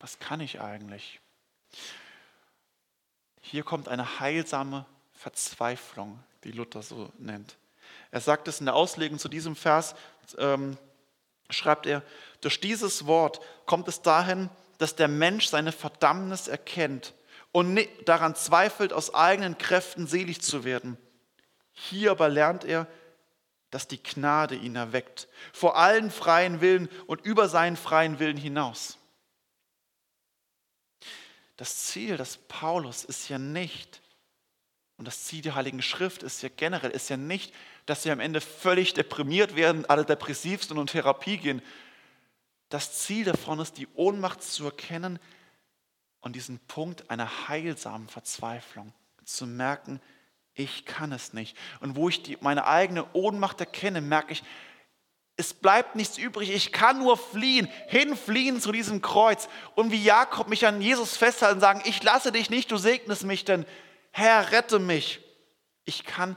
Was 0.00 0.18
kann 0.18 0.40
ich 0.40 0.60
eigentlich? 0.60 1.20
Hier 3.40 3.62
kommt 3.62 3.86
eine 3.86 4.18
heilsame 4.18 4.84
Verzweiflung, 5.12 6.18
die 6.42 6.50
Luther 6.50 6.82
so 6.82 7.12
nennt. 7.18 7.56
Er 8.14 8.20
sagt 8.20 8.46
es 8.46 8.60
in 8.60 8.66
der 8.66 8.76
Auslegung 8.76 9.18
zu 9.18 9.28
diesem 9.28 9.56
Vers, 9.56 9.96
ähm, 10.38 10.78
schreibt 11.50 11.84
er, 11.84 12.00
durch 12.42 12.60
dieses 12.60 13.08
Wort 13.08 13.40
kommt 13.66 13.88
es 13.88 14.02
dahin, 14.02 14.50
dass 14.78 14.94
der 14.94 15.08
Mensch 15.08 15.48
seine 15.48 15.72
Verdammnis 15.72 16.46
erkennt 16.46 17.12
und 17.50 17.76
daran 18.04 18.36
zweifelt, 18.36 18.92
aus 18.92 19.12
eigenen 19.14 19.58
Kräften 19.58 20.06
selig 20.06 20.40
zu 20.42 20.62
werden. 20.62 20.96
Hier 21.72 22.12
aber 22.12 22.28
lernt 22.28 22.64
er, 22.64 22.86
dass 23.72 23.88
die 23.88 24.00
Gnade 24.00 24.54
ihn 24.54 24.76
erweckt, 24.76 25.26
vor 25.52 25.76
allen 25.76 26.12
freien 26.12 26.60
Willen 26.60 26.88
und 27.08 27.24
über 27.24 27.48
seinen 27.48 27.76
freien 27.76 28.20
Willen 28.20 28.36
hinaus. 28.36 28.96
Das 31.56 31.86
Ziel 31.86 32.16
des 32.16 32.36
Paulus 32.36 33.02
ist 33.02 33.28
ja 33.28 33.38
nicht, 33.38 34.02
und 34.98 35.08
das 35.08 35.24
Ziel 35.24 35.42
der 35.42 35.56
Heiligen 35.56 35.82
Schrift 35.82 36.22
ist 36.22 36.42
ja 36.42 36.48
generell, 36.56 36.92
ist 36.92 37.10
ja 37.10 37.16
nicht, 37.16 37.52
dass 37.86 38.04
wir 38.04 38.12
am 38.12 38.20
Ende 38.20 38.40
völlig 38.40 38.94
deprimiert 38.94 39.56
werden, 39.56 39.84
alle 39.86 40.04
depressiv 40.04 40.64
sind 40.64 40.78
und 40.78 40.90
Therapie 40.90 41.38
gehen. 41.38 41.62
Das 42.68 43.00
Ziel 43.00 43.24
davon 43.24 43.60
ist, 43.60 43.78
die 43.78 43.88
Ohnmacht 43.94 44.42
zu 44.42 44.64
erkennen 44.64 45.18
und 46.20 46.34
diesen 46.34 46.58
Punkt 46.60 47.10
einer 47.10 47.48
heilsamen 47.48 48.08
Verzweiflung 48.08 48.92
zu 49.24 49.46
merken, 49.46 50.00
ich 50.54 50.84
kann 50.84 51.12
es 51.12 51.32
nicht. 51.32 51.56
Und 51.80 51.96
wo 51.96 52.08
ich 52.08 52.22
die, 52.22 52.38
meine 52.40 52.66
eigene 52.66 53.12
Ohnmacht 53.12 53.60
erkenne, 53.60 54.00
merke 54.00 54.32
ich, 54.32 54.42
es 55.36 55.52
bleibt 55.52 55.96
nichts 55.96 56.16
übrig. 56.16 56.50
Ich 56.50 56.70
kann 56.70 57.00
nur 57.00 57.16
fliehen, 57.16 57.68
hinfliehen 57.88 58.60
zu 58.60 58.70
diesem 58.70 59.02
Kreuz. 59.02 59.48
Und 59.74 59.90
wie 59.90 60.02
Jakob 60.02 60.48
mich 60.48 60.66
an 60.66 60.80
Jesus 60.80 61.16
festhalten 61.16 61.56
und 61.56 61.60
sagen, 61.60 61.82
ich 61.84 62.02
lasse 62.04 62.30
dich 62.30 62.50
nicht, 62.50 62.70
du 62.70 62.76
segnest 62.76 63.24
mich, 63.24 63.44
denn 63.44 63.66
Herr, 64.12 64.52
rette 64.52 64.78
mich. 64.78 65.20
Ich 65.84 66.04
kann 66.04 66.36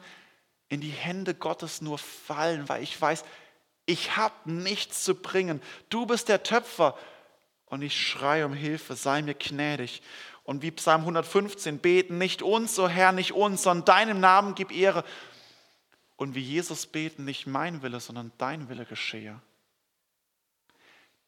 in 0.69 0.81
die 0.81 0.89
Hände 0.89 1.33
Gottes 1.33 1.81
nur 1.81 1.97
fallen, 1.97 2.67
weil 2.69 2.83
ich 2.83 2.99
weiß, 2.99 3.23
ich 3.85 4.17
habe 4.17 4.51
nichts 4.51 5.03
zu 5.03 5.15
bringen. 5.15 5.61
Du 5.89 6.05
bist 6.05 6.27
der 6.29 6.43
Töpfer 6.43 6.97
und 7.65 7.81
ich 7.81 7.99
schreie 7.99 8.45
um 8.45 8.53
Hilfe, 8.53 8.95
sei 8.95 9.21
mir 9.21 9.33
gnädig. 9.33 10.01
Und 10.43 10.61
wie 10.61 10.71
Psalm 10.71 11.01
115 11.01 11.79
beten, 11.79 12.17
nicht 12.17 12.41
uns, 12.41 12.77
o 12.79 12.85
oh 12.85 12.87
Herr, 12.87 13.11
nicht 13.11 13.33
uns, 13.33 13.63
sondern 13.63 13.85
deinem 13.85 14.19
Namen 14.19 14.55
gib 14.55 14.71
Ehre. 14.71 15.03
Und 16.15 16.35
wie 16.35 16.41
Jesus 16.41 16.87
beten, 16.87 17.25
nicht 17.25 17.47
mein 17.47 17.81
Wille, 17.81 17.99
sondern 17.99 18.31
dein 18.37 18.69
Wille 18.69 18.85
geschehe. 18.85 19.41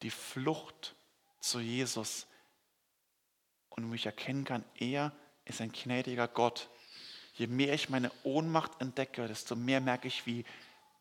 die 0.02 0.10
Flucht 0.10 0.94
zu 1.40 1.60
Jesus 1.60 2.26
und 3.68 3.88
mich 3.88 4.06
erkennen 4.06 4.44
kann, 4.44 4.64
er 4.78 5.12
ist 5.44 5.60
ein 5.60 5.72
gnädiger 5.72 6.28
Gott. 6.28 6.70
Je 7.40 7.46
mehr 7.46 7.72
ich 7.72 7.88
meine 7.88 8.12
Ohnmacht 8.22 8.82
entdecke, 8.82 9.26
desto 9.26 9.56
mehr 9.56 9.80
merke 9.80 10.06
ich, 10.06 10.26
wie 10.26 10.44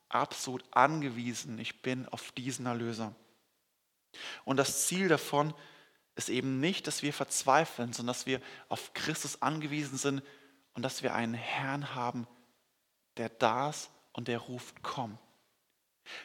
absolut 0.08 0.64
angewiesen 0.72 1.60
ich 1.60 1.82
bin 1.82 2.08
auf 2.08 2.32
diesen 2.32 2.66
Erlöser. 2.66 3.14
Und 4.46 4.56
das 4.56 4.88
Ziel 4.88 5.10
davon 5.10 5.54
ist 6.16 6.30
eben 6.30 6.62
nicht, 6.62 6.88
dass 6.88 7.04
wir 7.04 7.12
verzweifeln, 7.12 7.92
sondern 7.92 8.16
dass 8.16 8.26
wir 8.26 8.40
auf 8.70 8.94
Christus 8.94 9.42
angewiesen 9.42 9.98
sind 9.98 10.24
und 10.76 10.84
dass 10.84 11.04
wir 11.04 11.14
einen 11.14 11.34
Herrn 11.34 11.94
haben, 11.94 12.26
der 13.18 13.28
da 13.28 13.72
ist 13.72 13.90
und 14.14 14.30
der 14.30 14.40
ruft, 14.40 14.82
komm. 14.82 15.18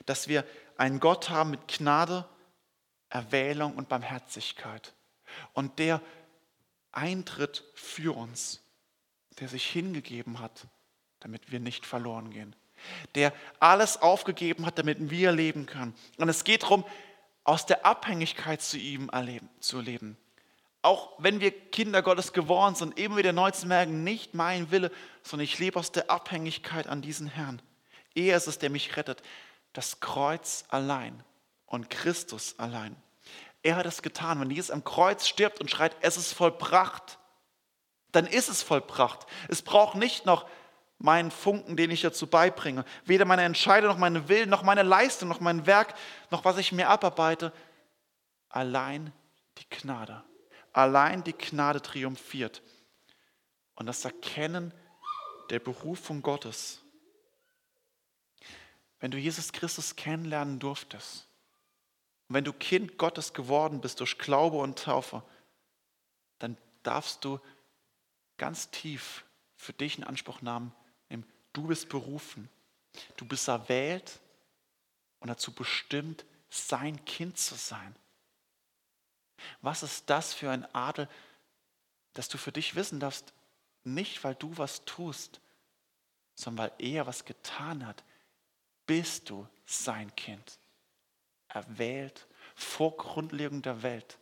Dass 0.07 0.29
wir 0.29 0.46
einen 0.77 1.00
Gott 1.00 1.29
haben 1.29 1.50
mit 1.50 1.66
Gnade, 1.66 2.24
Erwählung 3.09 3.74
und 3.74 3.88
Barmherzigkeit 3.88 4.94
und 5.55 5.81
der 5.81 6.00
eintritt 6.92 7.64
für 7.74 8.16
uns, 8.16 8.63
der 9.40 9.49
sich 9.49 9.66
hingegeben 9.66 10.40
hat, 10.40 10.66
damit 11.20 11.51
wir 11.51 11.61
nicht 11.61 11.87
verloren 11.87 12.31
gehen, 12.31 12.55
der 13.14 13.33
alles 13.61 14.01
aufgegeben 14.01 14.66
hat, 14.66 14.79
damit 14.79 15.11
wir 15.11 15.33
leben 15.33 15.66
können. 15.66 15.94
Und 16.18 16.29
es 16.29 16.44
geht 16.44 16.62
darum, 16.62 16.85
aus 17.44 17.66
der 17.66 17.85
Abhängigkeit 17.85 18.62
zu 18.62 18.79
ihm 18.79 19.11
erleben, 19.11 19.49
zu 19.61 19.81
leben. 19.81 20.16
Auch 20.83 21.12
wenn 21.18 21.40
wir 21.40 21.51
Kinder 21.51 22.03
Gottes 22.03 22.33
geworden 22.33 22.75
sind, 22.75 22.99
immer 22.99 23.16
wieder 23.16 23.33
neu 23.33 23.51
zu 23.51 23.66
merken, 23.66 24.05
nicht 24.05 24.35
mein 24.35 24.70
Wille, 24.70 24.90
sondern 25.23 25.44
ich 25.44 25.59
lebe 25.59 25.79
aus 25.79 25.92
der 25.92 26.11
Abhängigkeit 26.11 26.87
an 26.87 27.01
diesen 27.01 27.27
Herrn. 27.27 27.62
Er 28.14 28.37
ist 28.37 28.47
es, 28.47 28.59
der 28.59 28.70
mich 28.70 28.97
rettet. 28.97 29.23
Das 29.73 30.01
Kreuz 30.01 30.64
allein 30.68 31.23
und 31.66 31.90
Christus 31.90 32.59
allein. 32.59 32.97
Er 33.62 33.77
hat 33.77 33.87
es 33.87 34.03
getan. 34.03 34.40
Wenn 34.40 34.51
Jesus 34.51 34.70
am 34.70 34.85
Kreuz 34.85 35.27
stirbt 35.27 35.61
und 35.61 35.70
schreit, 35.70 35.97
es 36.01 36.18
ist 36.18 36.35
vollbracht, 36.35 37.18
dann 38.14 38.27
ist 38.27 38.48
es 38.48 38.62
vollbracht. 38.62 39.27
Es 39.48 39.62
braucht 39.62 39.96
nicht 39.96 40.27
noch 40.27 40.46
meinen 40.98 41.31
Funken, 41.31 41.77
den 41.77 41.90
ich 41.90 42.03
dazu 42.03 42.27
beibringe. 42.27 42.85
Weder 43.05 43.24
meine 43.24 43.42
Entscheidung, 43.42 43.90
noch 43.90 43.98
meine 43.98 44.29
Willen, 44.29 44.48
noch 44.48 44.62
meine 44.62 44.83
Leistung, 44.83 45.29
noch 45.29 45.40
mein 45.40 45.66
Werk, 45.66 45.94
noch 46.31 46.44
was 46.44 46.59
ich 46.59 46.72
mir 46.72 46.88
abarbeite. 46.88 47.53
Allein 48.48 49.12
die 49.59 49.68
Gnade. 49.68 50.22
Allein 50.72 51.24
die 51.24 51.37
Gnade 51.37 51.83
triumphiert. 51.83 52.62
Und 53.74 53.87
das 53.87 54.05
Erkennen 54.05 54.72
der 55.50 55.59
Berufung 55.59 56.22
Gottes. 56.22 56.81
Wenn 59.00 59.11
du 59.11 59.18
Jesus 59.18 59.53
Christus 59.53 59.96
kennenlernen 59.96 60.59
durftest, 60.59 61.27
und 62.29 62.37
wenn 62.37 62.44
du 62.44 62.53
Kind 62.53 62.96
Gottes 62.96 63.35
geworden 63.35 63.81
bist 63.81 64.00
durch 64.00 64.18
Glaube 64.18 64.57
und 64.57 64.79
Taufe, 64.79 65.22
dann 66.38 66.57
darfst 66.83 67.24
du 67.24 67.38
ganz 68.37 68.70
tief 68.70 69.25
für 69.57 69.73
dich 69.73 69.99
in 69.99 70.05
Anspruch 70.05 70.42
nehmen, 70.42 70.73
Du 71.55 71.68
bist 71.68 71.88
berufen. 71.88 72.51
Du 73.16 73.25
bist 73.25 73.49
erwählt 73.49 74.20
und 75.20 75.29
dazu 75.29 75.53
bestimmt, 75.53 76.27
sein 76.51 77.03
Kind 77.07 77.38
zu 77.38 77.55
sein. 77.55 77.97
Was 79.62 79.83
ist 79.83 80.11
das 80.11 80.35
für 80.35 80.51
ein 80.51 80.73
Adel, 80.75 81.09
dass 82.12 82.29
du 82.29 82.38
für 82.38 82.53
dich 82.53 82.75
wissen 82.75 83.01
darfst, 83.01 83.33
nicht 83.85 84.23
weil 84.23 84.35
du 84.35 84.57
was 84.57 84.85
tust, 84.85 85.40
sondern 86.35 86.66
weil 86.66 86.73
er 86.79 87.07
was 87.07 87.25
getan 87.25 87.87
hat, 87.87 88.05
bist 88.87 89.31
du 89.31 89.49
sein 89.64 90.14
Kind. 90.14 90.59
Erwählt 91.49 92.27
vor 92.55 92.97
Grundlegung 92.97 93.62
der 93.62 93.83
Welt. 93.83 94.18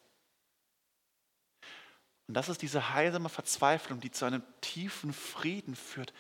Und 2.29 2.35
das 2.35 2.49
ist 2.49 2.63
diese 2.63 2.95
heilsame 2.95 3.29
Verzweiflung, 3.29 4.01
die 4.01 4.11
zu 4.11 4.25
einem 4.25 4.43
tiefen 4.61 5.13
Frieden 5.13 5.77
führt, 5.77 6.13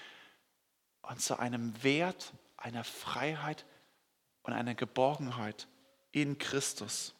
und 1.03 1.21
zu 1.21 1.39
einem 1.39 1.83
Wert, 1.83 2.33
einer 2.57 2.85
Freiheit 2.85 3.67
und 4.43 4.53
einer 4.53 4.75
Geborgenheit 4.75 5.67
in 6.13 6.39
Christus. 6.39 7.15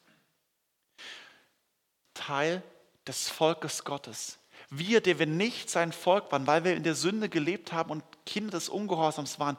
Teil 2.13 2.63
des 3.05 3.29
Volkes 3.29 3.83
Gottes. 3.83 4.39
Wir, 4.69 5.01
der 5.01 5.19
wir 5.19 5.25
nicht 5.25 5.69
sein 5.69 5.91
Volk 5.91 6.31
waren, 6.31 6.47
weil 6.47 6.63
wir 6.63 6.75
in 6.75 6.83
der 6.83 6.95
Sünde 6.95 7.27
gelebt 7.27 7.73
haben 7.73 7.91
und 7.91 8.03
Kinder 8.25 8.51
des 8.51 8.69
Ungehorsams 8.69 9.39
waren, 9.39 9.57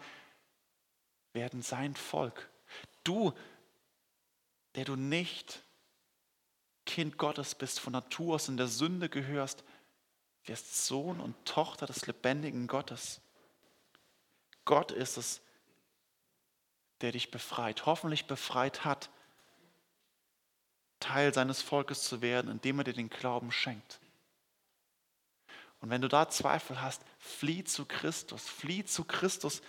werden 1.33 1.63
sein 1.63 1.95
Volk. 1.95 2.49
Du, 3.03 3.33
der 4.77 4.85
du 4.85 4.97
nicht 4.97 5.63
Kind 6.87 7.19
Gottes 7.19 7.55
bist, 7.55 7.81
von 7.81 7.93
Natur 7.93 8.35
aus 8.37 8.49
in 8.49 8.57
der 8.57 8.69
Sünde 8.69 9.09
gehörst, 9.09 9.65
wirst 10.45 10.87
Sohn 10.87 11.21
und 11.21 11.45
Tochter 11.45 11.87
des 11.87 12.07
lebendigen 12.07 12.67
Gottes. 12.67 13.21
Gott 14.65 14.93
ist 14.93 15.17
es, 15.17 15.41
der 17.01 17.13
dich 17.13 17.31
befreit, 17.31 17.87
hoffentlich 17.87 18.27
befreit 18.27 18.85
hat, 18.85 19.11
Teil 21.01 21.35
seines 21.35 21.61
Volkes 21.61 22.03
zu 22.03 22.23
werden, 22.23 22.51
indem 22.51 22.79
er 22.79 22.85
dir 22.85 22.95
den 22.95 23.11
Glauben 23.11 23.53
schenkt. 23.53 24.01
Und 25.81 25.91
wenn 25.91 26.01
du 26.01 26.09
da 26.09 26.31
Zweifel 26.31 26.81
hast, 26.81 27.03
flieh 27.19 27.63
zu 27.65 27.85
Christus, 27.85 28.49
flieh 28.49 28.87
zu 28.87 29.05
Christus. 29.05 29.61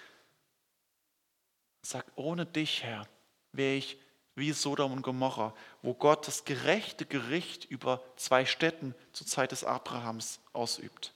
Sag, 1.82 2.06
ohne 2.16 2.46
dich, 2.46 2.84
Herr, 2.84 3.06
wäre 3.52 3.76
ich 3.76 4.00
wie 4.36 4.52
Sodom 4.52 4.92
und 4.92 5.02
Gomorra, 5.02 5.54
wo 5.82 5.94
Gott 5.94 6.28
das 6.28 6.44
gerechte 6.44 7.06
Gericht 7.06 7.66
über 7.66 8.04
zwei 8.18 8.46
Städten 8.46 8.94
zur 9.14 9.26
Zeit 9.26 9.52
des 9.52 9.64
Abrahams 9.64 10.40
ausübt. 10.54 11.14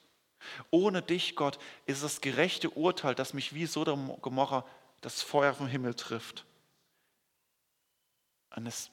Ohne 0.72 1.02
dich, 1.02 1.36
Gott, 1.36 1.60
ist 1.86 2.02
das 2.02 2.22
gerechte 2.22 2.70
Urteil, 2.70 3.14
das 3.14 3.34
mich 3.34 3.54
wie 3.54 3.66
Sodom 3.66 4.10
und 4.10 4.22
Gomorra 4.22 4.66
das 5.02 5.22
Feuer 5.22 5.54
vom 5.54 5.68
Himmel 5.68 5.94
trifft. 5.94 6.46
Und 8.56 8.66
es 8.66 8.90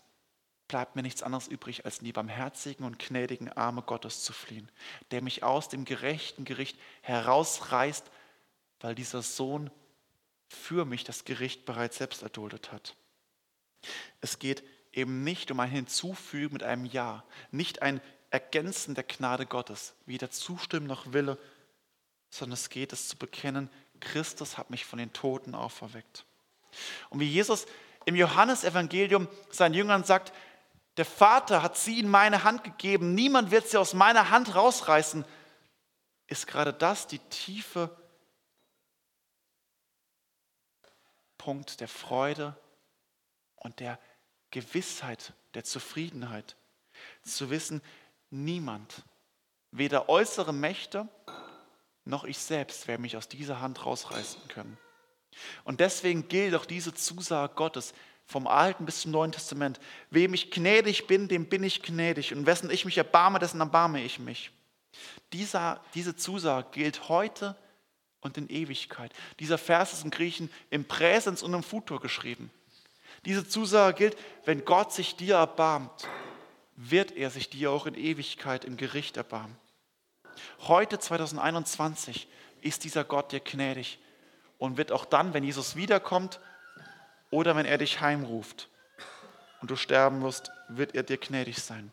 bleibt 0.68 0.96
mir 0.96 1.02
nichts 1.02 1.22
anderes 1.22 1.46
übrig, 1.46 1.84
als 1.84 1.98
in 1.98 2.06
die 2.06 2.12
barmherzigen 2.12 2.84
und 2.84 2.98
gnädigen 2.98 3.52
Arme 3.52 3.82
Gottes 3.82 4.22
zu 4.24 4.32
fliehen, 4.32 4.70
der 5.12 5.22
mich 5.22 5.44
aus 5.44 5.68
dem 5.68 5.84
gerechten 5.84 6.44
Gericht 6.44 6.78
herausreißt, 7.02 8.10
weil 8.80 8.94
dieser 8.94 9.22
Sohn 9.22 9.70
für 10.48 10.84
mich 10.84 11.04
das 11.04 11.24
Gericht 11.24 11.64
bereits 11.64 11.98
selbst 11.98 12.22
erduldet 12.22 12.72
hat. 12.72 12.96
Es 14.20 14.38
geht 14.38 14.64
eben 14.92 15.24
nicht 15.24 15.50
um 15.50 15.60
ein 15.60 15.70
Hinzufügen 15.70 16.54
mit 16.54 16.62
einem 16.62 16.86
Ja, 16.86 17.24
nicht 17.50 17.82
ein 17.82 18.00
Ergänzen 18.30 18.94
der 18.94 19.04
Gnade 19.04 19.46
Gottes, 19.46 19.94
weder 20.06 20.30
Zustimmen 20.30 20.86
noch 20.86 21.12
Wille, 21.12 21.38
sondern 22.30 22.54
es 22.54 22.68
geht 22.68 22.92
es 22.92 23.08
zu 23.08 23.16
bekennen, 23.16 23.70
Christus 24.00 24.58
hat 24.58 24.70
mich 24.70 24.84
von 24.84 24.98
den 24.98 25.12
Toten 25.12 25.54
auferweckt. 25.54 26.26
Und 27.10 27.20
wie 27.20 27.28
Jesus 27.28 27.66
im 28.04 28.16
Johannesevangelium 28.16 29.28
seinen 29.50 29.74
Jüngern 29.74 30.04
sagt, 30.04 30.32
der 30.96 31.04
Vater 31.04 31.62
hat 31.62 31.76
sie 31.76 31.98
in 32.00 32.08
meine 32.08 32.44
Hand 32.44 32.64
gegeben, 32.64 33.14
niemand 33.14 33.50
wird 33.50 33.68
sie 33.68 33.76
aus 33.76 33.94
meiner 33.94 34.30
Hand 34.30 34.54
rausreißen, 34.54 35.24
ist 36.26 36.46
gerade 36.46 36.72
das 36.72 37.06
die 37.06 37.18
tiefe 37.18 37.94
Punkt 41.38 41.80
der 41.80 41.88
Freude 41.88 42.56
und 43.66 43.80
der 43.80 43.98
Gewissheit, 44.50 45.34
der 45.54 45.64
Zufriedenheit. 45.64 46.56
Zu 47.22 47.50
wissen, 47.50 47.82
Niemand, 48.30 49.04
weder 49.70 50.08
äußere 50.08 50.52
Mächte 50.52 51.08
noch 52.04 52.24
ich 52.24 52.38
selbst, 52.38 52.88
werden 52.88 53.02
mich 53.02 53.16
aus 53.16 53.28
dieser 53.28 53.60
Hand 53.60 53.84
rausreißen 53.84 54.48
können. 54.48 54.76
Und 55.64 55.80
deswegen 55.80 56.28
gilt 56.28 56.54
auch 56.54 56.64
diese 56.64 56.94
Zusage 56.94 57.54
Gottes 57.54 57.94
vom 58.24 58.46
Alten 58.46 58.84
bis 58.84 59.02
zum 59.02 59.12
Neuen 59.12 59.32
Testament. 59.32 59.78
Wem 60.10 60.34
ich 60.34 60.50
gnädig 60.50 61.06
bin, 61.06 61.28
dem 61.28 61.48
bin 61.48 61.62
ich 61.62 61.82
gnädig. 61.82 62.32
Und 62.32 62.46
wessen 62.46 62.70
ich 62.70 62.84
mich 62.84 62.98
erbarme, 62.98 63.38
dessen 63.38 63.60
erbarme 63.60 64.02
ich 64.02 64.18
mich. 64.18 64.50
Dieser, 65.32 65.80
diese 65.94 66.16
Zusage 66.16 66.68
gilt 66.72 67.08
heute 67.08 67.56
und 68.20 68.38
in 68.38 68.48
Ewigkeit. 68.48 69.12
Dieser 69.38 69.58
Vers 69.58 69.92
ist 69.92 70.04
im 70.04 70.10
Griechen 70.10 70.50
im 70.70 70.84
Präsens 70.84 71.42
und 71.42 71.54
im 71.54 71.62
Futur 71.62 72.00
geschrieben. 72.00 72.50
Diese 73.26 73.46
Zusage 73.46 73.98
gilt, 73.98 74.16
wenn 74.44 74.64
Gott 74.64 74.92
sich 74.92 75.16
dir 75.16 75.34
erbarmt, 75.34 76.08
wird 76.76 77.12
er 77.12 77.30
sich 77.30 77.50
dir 77.50 77.72
auch 77.72 77.86
in 77.86 77.94
Ewigkeit 77.94 78.64
im 78.64 78.76
Gericht 78.76 79.16
erbarmen. 79.16 79.56
Heute 80.60 80.98
2021 80.98 82.28
ist 82.60 82.84
dieser 82.84 83.02
Gott 83.04 83.32
dir 83.32 83.40
gnädig 83.40 83.98
und 84.58 84.76
wird 84.76 84.92
auch 84.92 85.04
dann, 85.04 85.34
wenn 85.34 85.42
Jesus 85.42 85.74
wiederkommt 85.74 86.40
oder 87.30 87.56
wenn 87.56 87.66
er 87.66 87.78
dich 87.78 88.00
heimruft 88.00 88.68
und 89.60 89.70
du 89.70 89.76
sterben 89.76 90.22
wirst, 90.22 90.52
wird 90.68 90.94
er 90.94 91.02
dir 91.02 91.18
gnädig 91.18 91.58
sein. 91.58 91.90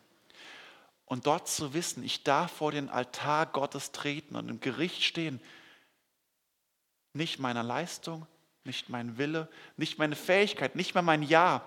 Und 1.06 1.26
dort 1.26 1.48
zu 1.48 1.74
wissen, 1.74 2.04
ich 2.04 2.22
darf 2.22 2.52
vor 2.52 2.70
den 2.70 2.88
Altar 2.88 3.46
Gottes 3.46 3.92
treten 3.92 4.36
und 4.36 4.48
im 4.48 4.60
Gericht 4.60 5.02
stehen, 5.02 5.40
nicht 7.12 7.38
meiner 7.38 7.62
Leistung, 7.62 8.26
nicht 8.64 8.88
mein 8.88 9.18
Wille, 9.18 9.48
nicht 9.76 9.98
meine 9.98 10.16
Fähigkeit, 10.16 10.76
nicht 10.76 10.94
mehr 10.94 11.02
mein 11.02 11.22
Ja, 11.22 11.64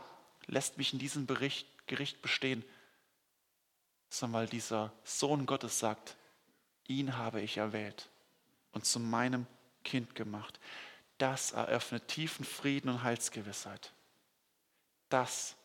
lässt 0.48 0.78
mich 0.78 0.94
in 0.94 1.00
diesem 1.00 1.26
Bericht, 1.26 1.68
Gericht 1.88 2.22
bestehen, 2.22 2.66
sondern 4.10 4.42
weil 4.42 4.48
dieser 4.48 4.92
Sohn 5.04 5.46
Gottes 5.46 5.80
sagt, 5.80 6.16
ihn 6.88 7.18
habe 7.18 7.42
ich 7.42 7.58
erwählt 7.58 8.10
und 8.72 8.86
zu 8.86 9.00
meinem 9.00 9.46
Kind 9.84 10.16
gemacht. 10.16 10.60
Das 11.18 11.52
eröffnet 11.52 12.08
tiefen 12.08 12.46
Frieden 12.46 12.90
und 12.90 13.04
Heilsgewissheit. 13.04 13.92
Das 15.10 15.56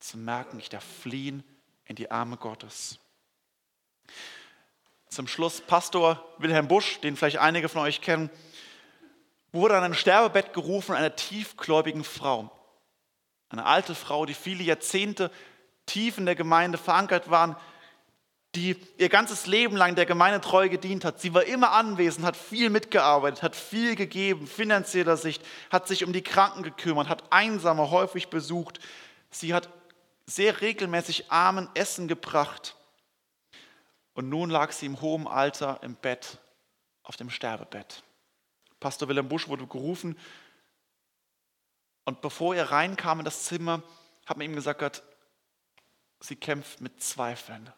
zu 0.00 0.18
merken, 0.18 0.58
ich 0.58 0.68
darf 0.68 0.84
fliehen 0.84 1.44
in 1.84 1.96
die 1.96 2.10
Arme 2.10 2.36
Gottes. 2.36 2.98
Zum 5.08 5.28
Schluss 5.28 5.60
Pastor 5.60 6.26
Wilhelm 6.38 6.68
Busch, 6.68 7.00
den 7.00 7.16
vielleicht 7.16 7.38
einige 7.38 7.68
von 7.68 7.82
euch 7.82 8.00
kennen, 8.00 8.30
wurde 9.52 9.76
an 9.76 9.84
ein 9.84 9.94
Sterbebett 9.94 10.52
gerufen 10.52 10.94
einer 10.94 11.14
tiefgläubigen 11.14 12.04
Frau. 12.04 12.50
Eine 13.50 13.66
alte 13.66 13.94
Frau, 13.94 14.24
die 14.24 14.34
viele 14.34 14.64
Jahrzehnte 14.64 15.30
tief 15.86 16.16
in 16.18 16.26
der 16.26 16.34
Gemeinde 16.34 16.78
verankert 16.78 17.30
waren, 17.30 17.56
die 18.54 18.76
ihr 18.98 19.08
ganzes 19.08 19.46
Leben 19.46 19.76
lang 19.76 19.94
der 19.94 20.04
Gemeinde 20.04 20.40
treu 20.40 20.68
gedient 20.68 21.04
hat. 21.04 21.20
Sie 21.20 21.32
war 21.32 21.44
immer 21.44 21.72
anwesend, 21.72 22.26
hat 22.26 22.36
viel 22.36 22.68
mitgearbeitet, 22.68 23.42
hat 23.42 23.56
viel 23.56 23.96
gegeben, 23.96 24.46
finanzieller 24.46 25.16
Sicht, 25.16 25.42
hat 25.70 25.88
sich 25.88 26.04
um 26.04 26.12
die 26.12 26.22
Kranken 26.22 26.62
gekümmert, 26.62 27.08
hat 27.08 27.32
Einsame 27.32 27.90
häufig 27.90 28.28
besucht. 28.28 28.78
Sie 29.30 29.54
hat 29.54 29.70
sehr 30.26 30.60
regelmäßig 30.60 31.30
Armen 31.30 31.68
Essen 31.74 32.08
gebracht. 32.08 32.76
Und 34.14 34.28
nun 34.28 34.50
lag 34.50 34.72
sie 34.72 34.86
im 34.86 35.00
hohen 35.00 35.26
Alter 35.26 35.80
im 35.82 35.94
Bett, 35.94 36.38
auf 37.02 37.16
dem 37.16 37.30
Sterbebett. 37.30 38.02
Pastor 38.82 39.08
Wilhelm 39.08 39.28
Busch 39.28 39.48
wurde 39.48 39.66
gerufen. 39.66 40.18
Und 42.04 42.20
bevor 42.20 42.54
er 42.54 42.72
reinkam 42.72 43.20
in 43.20 43.24
das 43.24 43.44
Zimmer, 43.44 43.82
hat 44.26 44.36
man 44.36 44.46
ihm 44.46 44.56
gesagt, 44.56 45.02
sie 46.20 46.36
kämpft 46.36 46.80
mit 46.80 47.00
Zweifeln. 47.00 47.72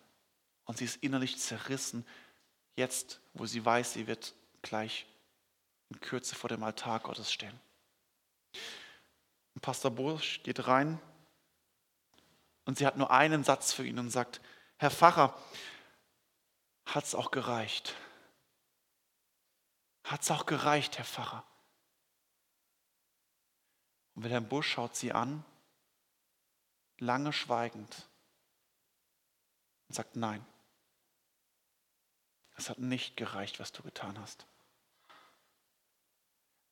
Und 0.65 0.79
sie 0.79 0.87
ist 0.87 1.03
innerlich 1.03 1.39
zerrissen, 1.39 2.07
jetzt, 2.75 3.21
wo 3.35 3.45
sie 3.45 3.63
weiß, 3.63 3.93
sie 3.93 4.07
wird 4.07 4.35
gleich 4.63 5.07
in 5.91 6.01
Kürze 6.01 6.35
vor 6.35 6.49
dem 6.49 6.63
Altar 6.63 7.01
Gottes 7.01 7.31
stehen. 7.31 7.61
Und 9.55 9.61
Pastor 9.61 9.91
Busch 9.91 10.43
geht 10.43 10.67
rein 10.67 10.99
und 12.65 12.79
sie 12.79 12.87
hat 12.87 12.97
nur 12.97 13.11
einen 13.11 13.45
Satz 13.45 13.75
für 13.75 13.87
ihn 13.87 13.99
und 13.99 14.09
sagt, 14.09 14.41
Herr 14.79 14.91
Pfarrer, 14.91 15.39
hat 16.87 17.05
es 17.05 17.15
auch 17.15 17.31
gereicht? 17.31 17.95
Hat 20.05 20.23
es 20.23 20.31
auch 20.31 20.47
gereicht, 20.47 20.99
Herr 20.99 21.05
Pfarrer? 21.05 21.45
Und 24.15 24.25
Wilhelm 24.25 24.49
Busch 24.49 24.71
schaut 24.71 24.95
sie 24.95 25.13
an, 25.13 25.45
lange 26.99 27.33
schweigend, 27.33 28.09
und 29.89 29.95
sagt, 29.95 30.17
nein, 30.17 30.45
es 32.57 32.71
hat 32.71 32.79
nicht 32.79 33.17
gereicht, 33.17 33.59
was 33.59 33.73
du 33.73 33.83
getan 33.83 34.19
hast. 34.21 34.47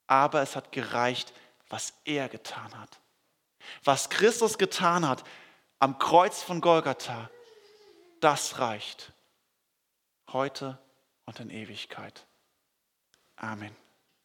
Aber 0.06 0.42
es 0.42 0.54
hat 0.54 0.70
gereicht, 0.72 1.32
was 1.68 1.94
er 2.04 2.28
getan 2.28 2.78
hat. 2.78 3.00
Was 3.82 4.10
Christus 4.10 4.58
getan 4.58 5.08
hat, 5.08 5.24
am 5.78 5.98
Kreuz 5.98 6.42
von 6.42 6.60
Golgatha, 6.60 7.30
das 8.20 8.58
reicht 8.58 9.12
heute 10.28 10.78
und 11.24 11.40
in 11.40 11.50
Ewigkeit. 11.50 12.26
Amen. 13.42 13.72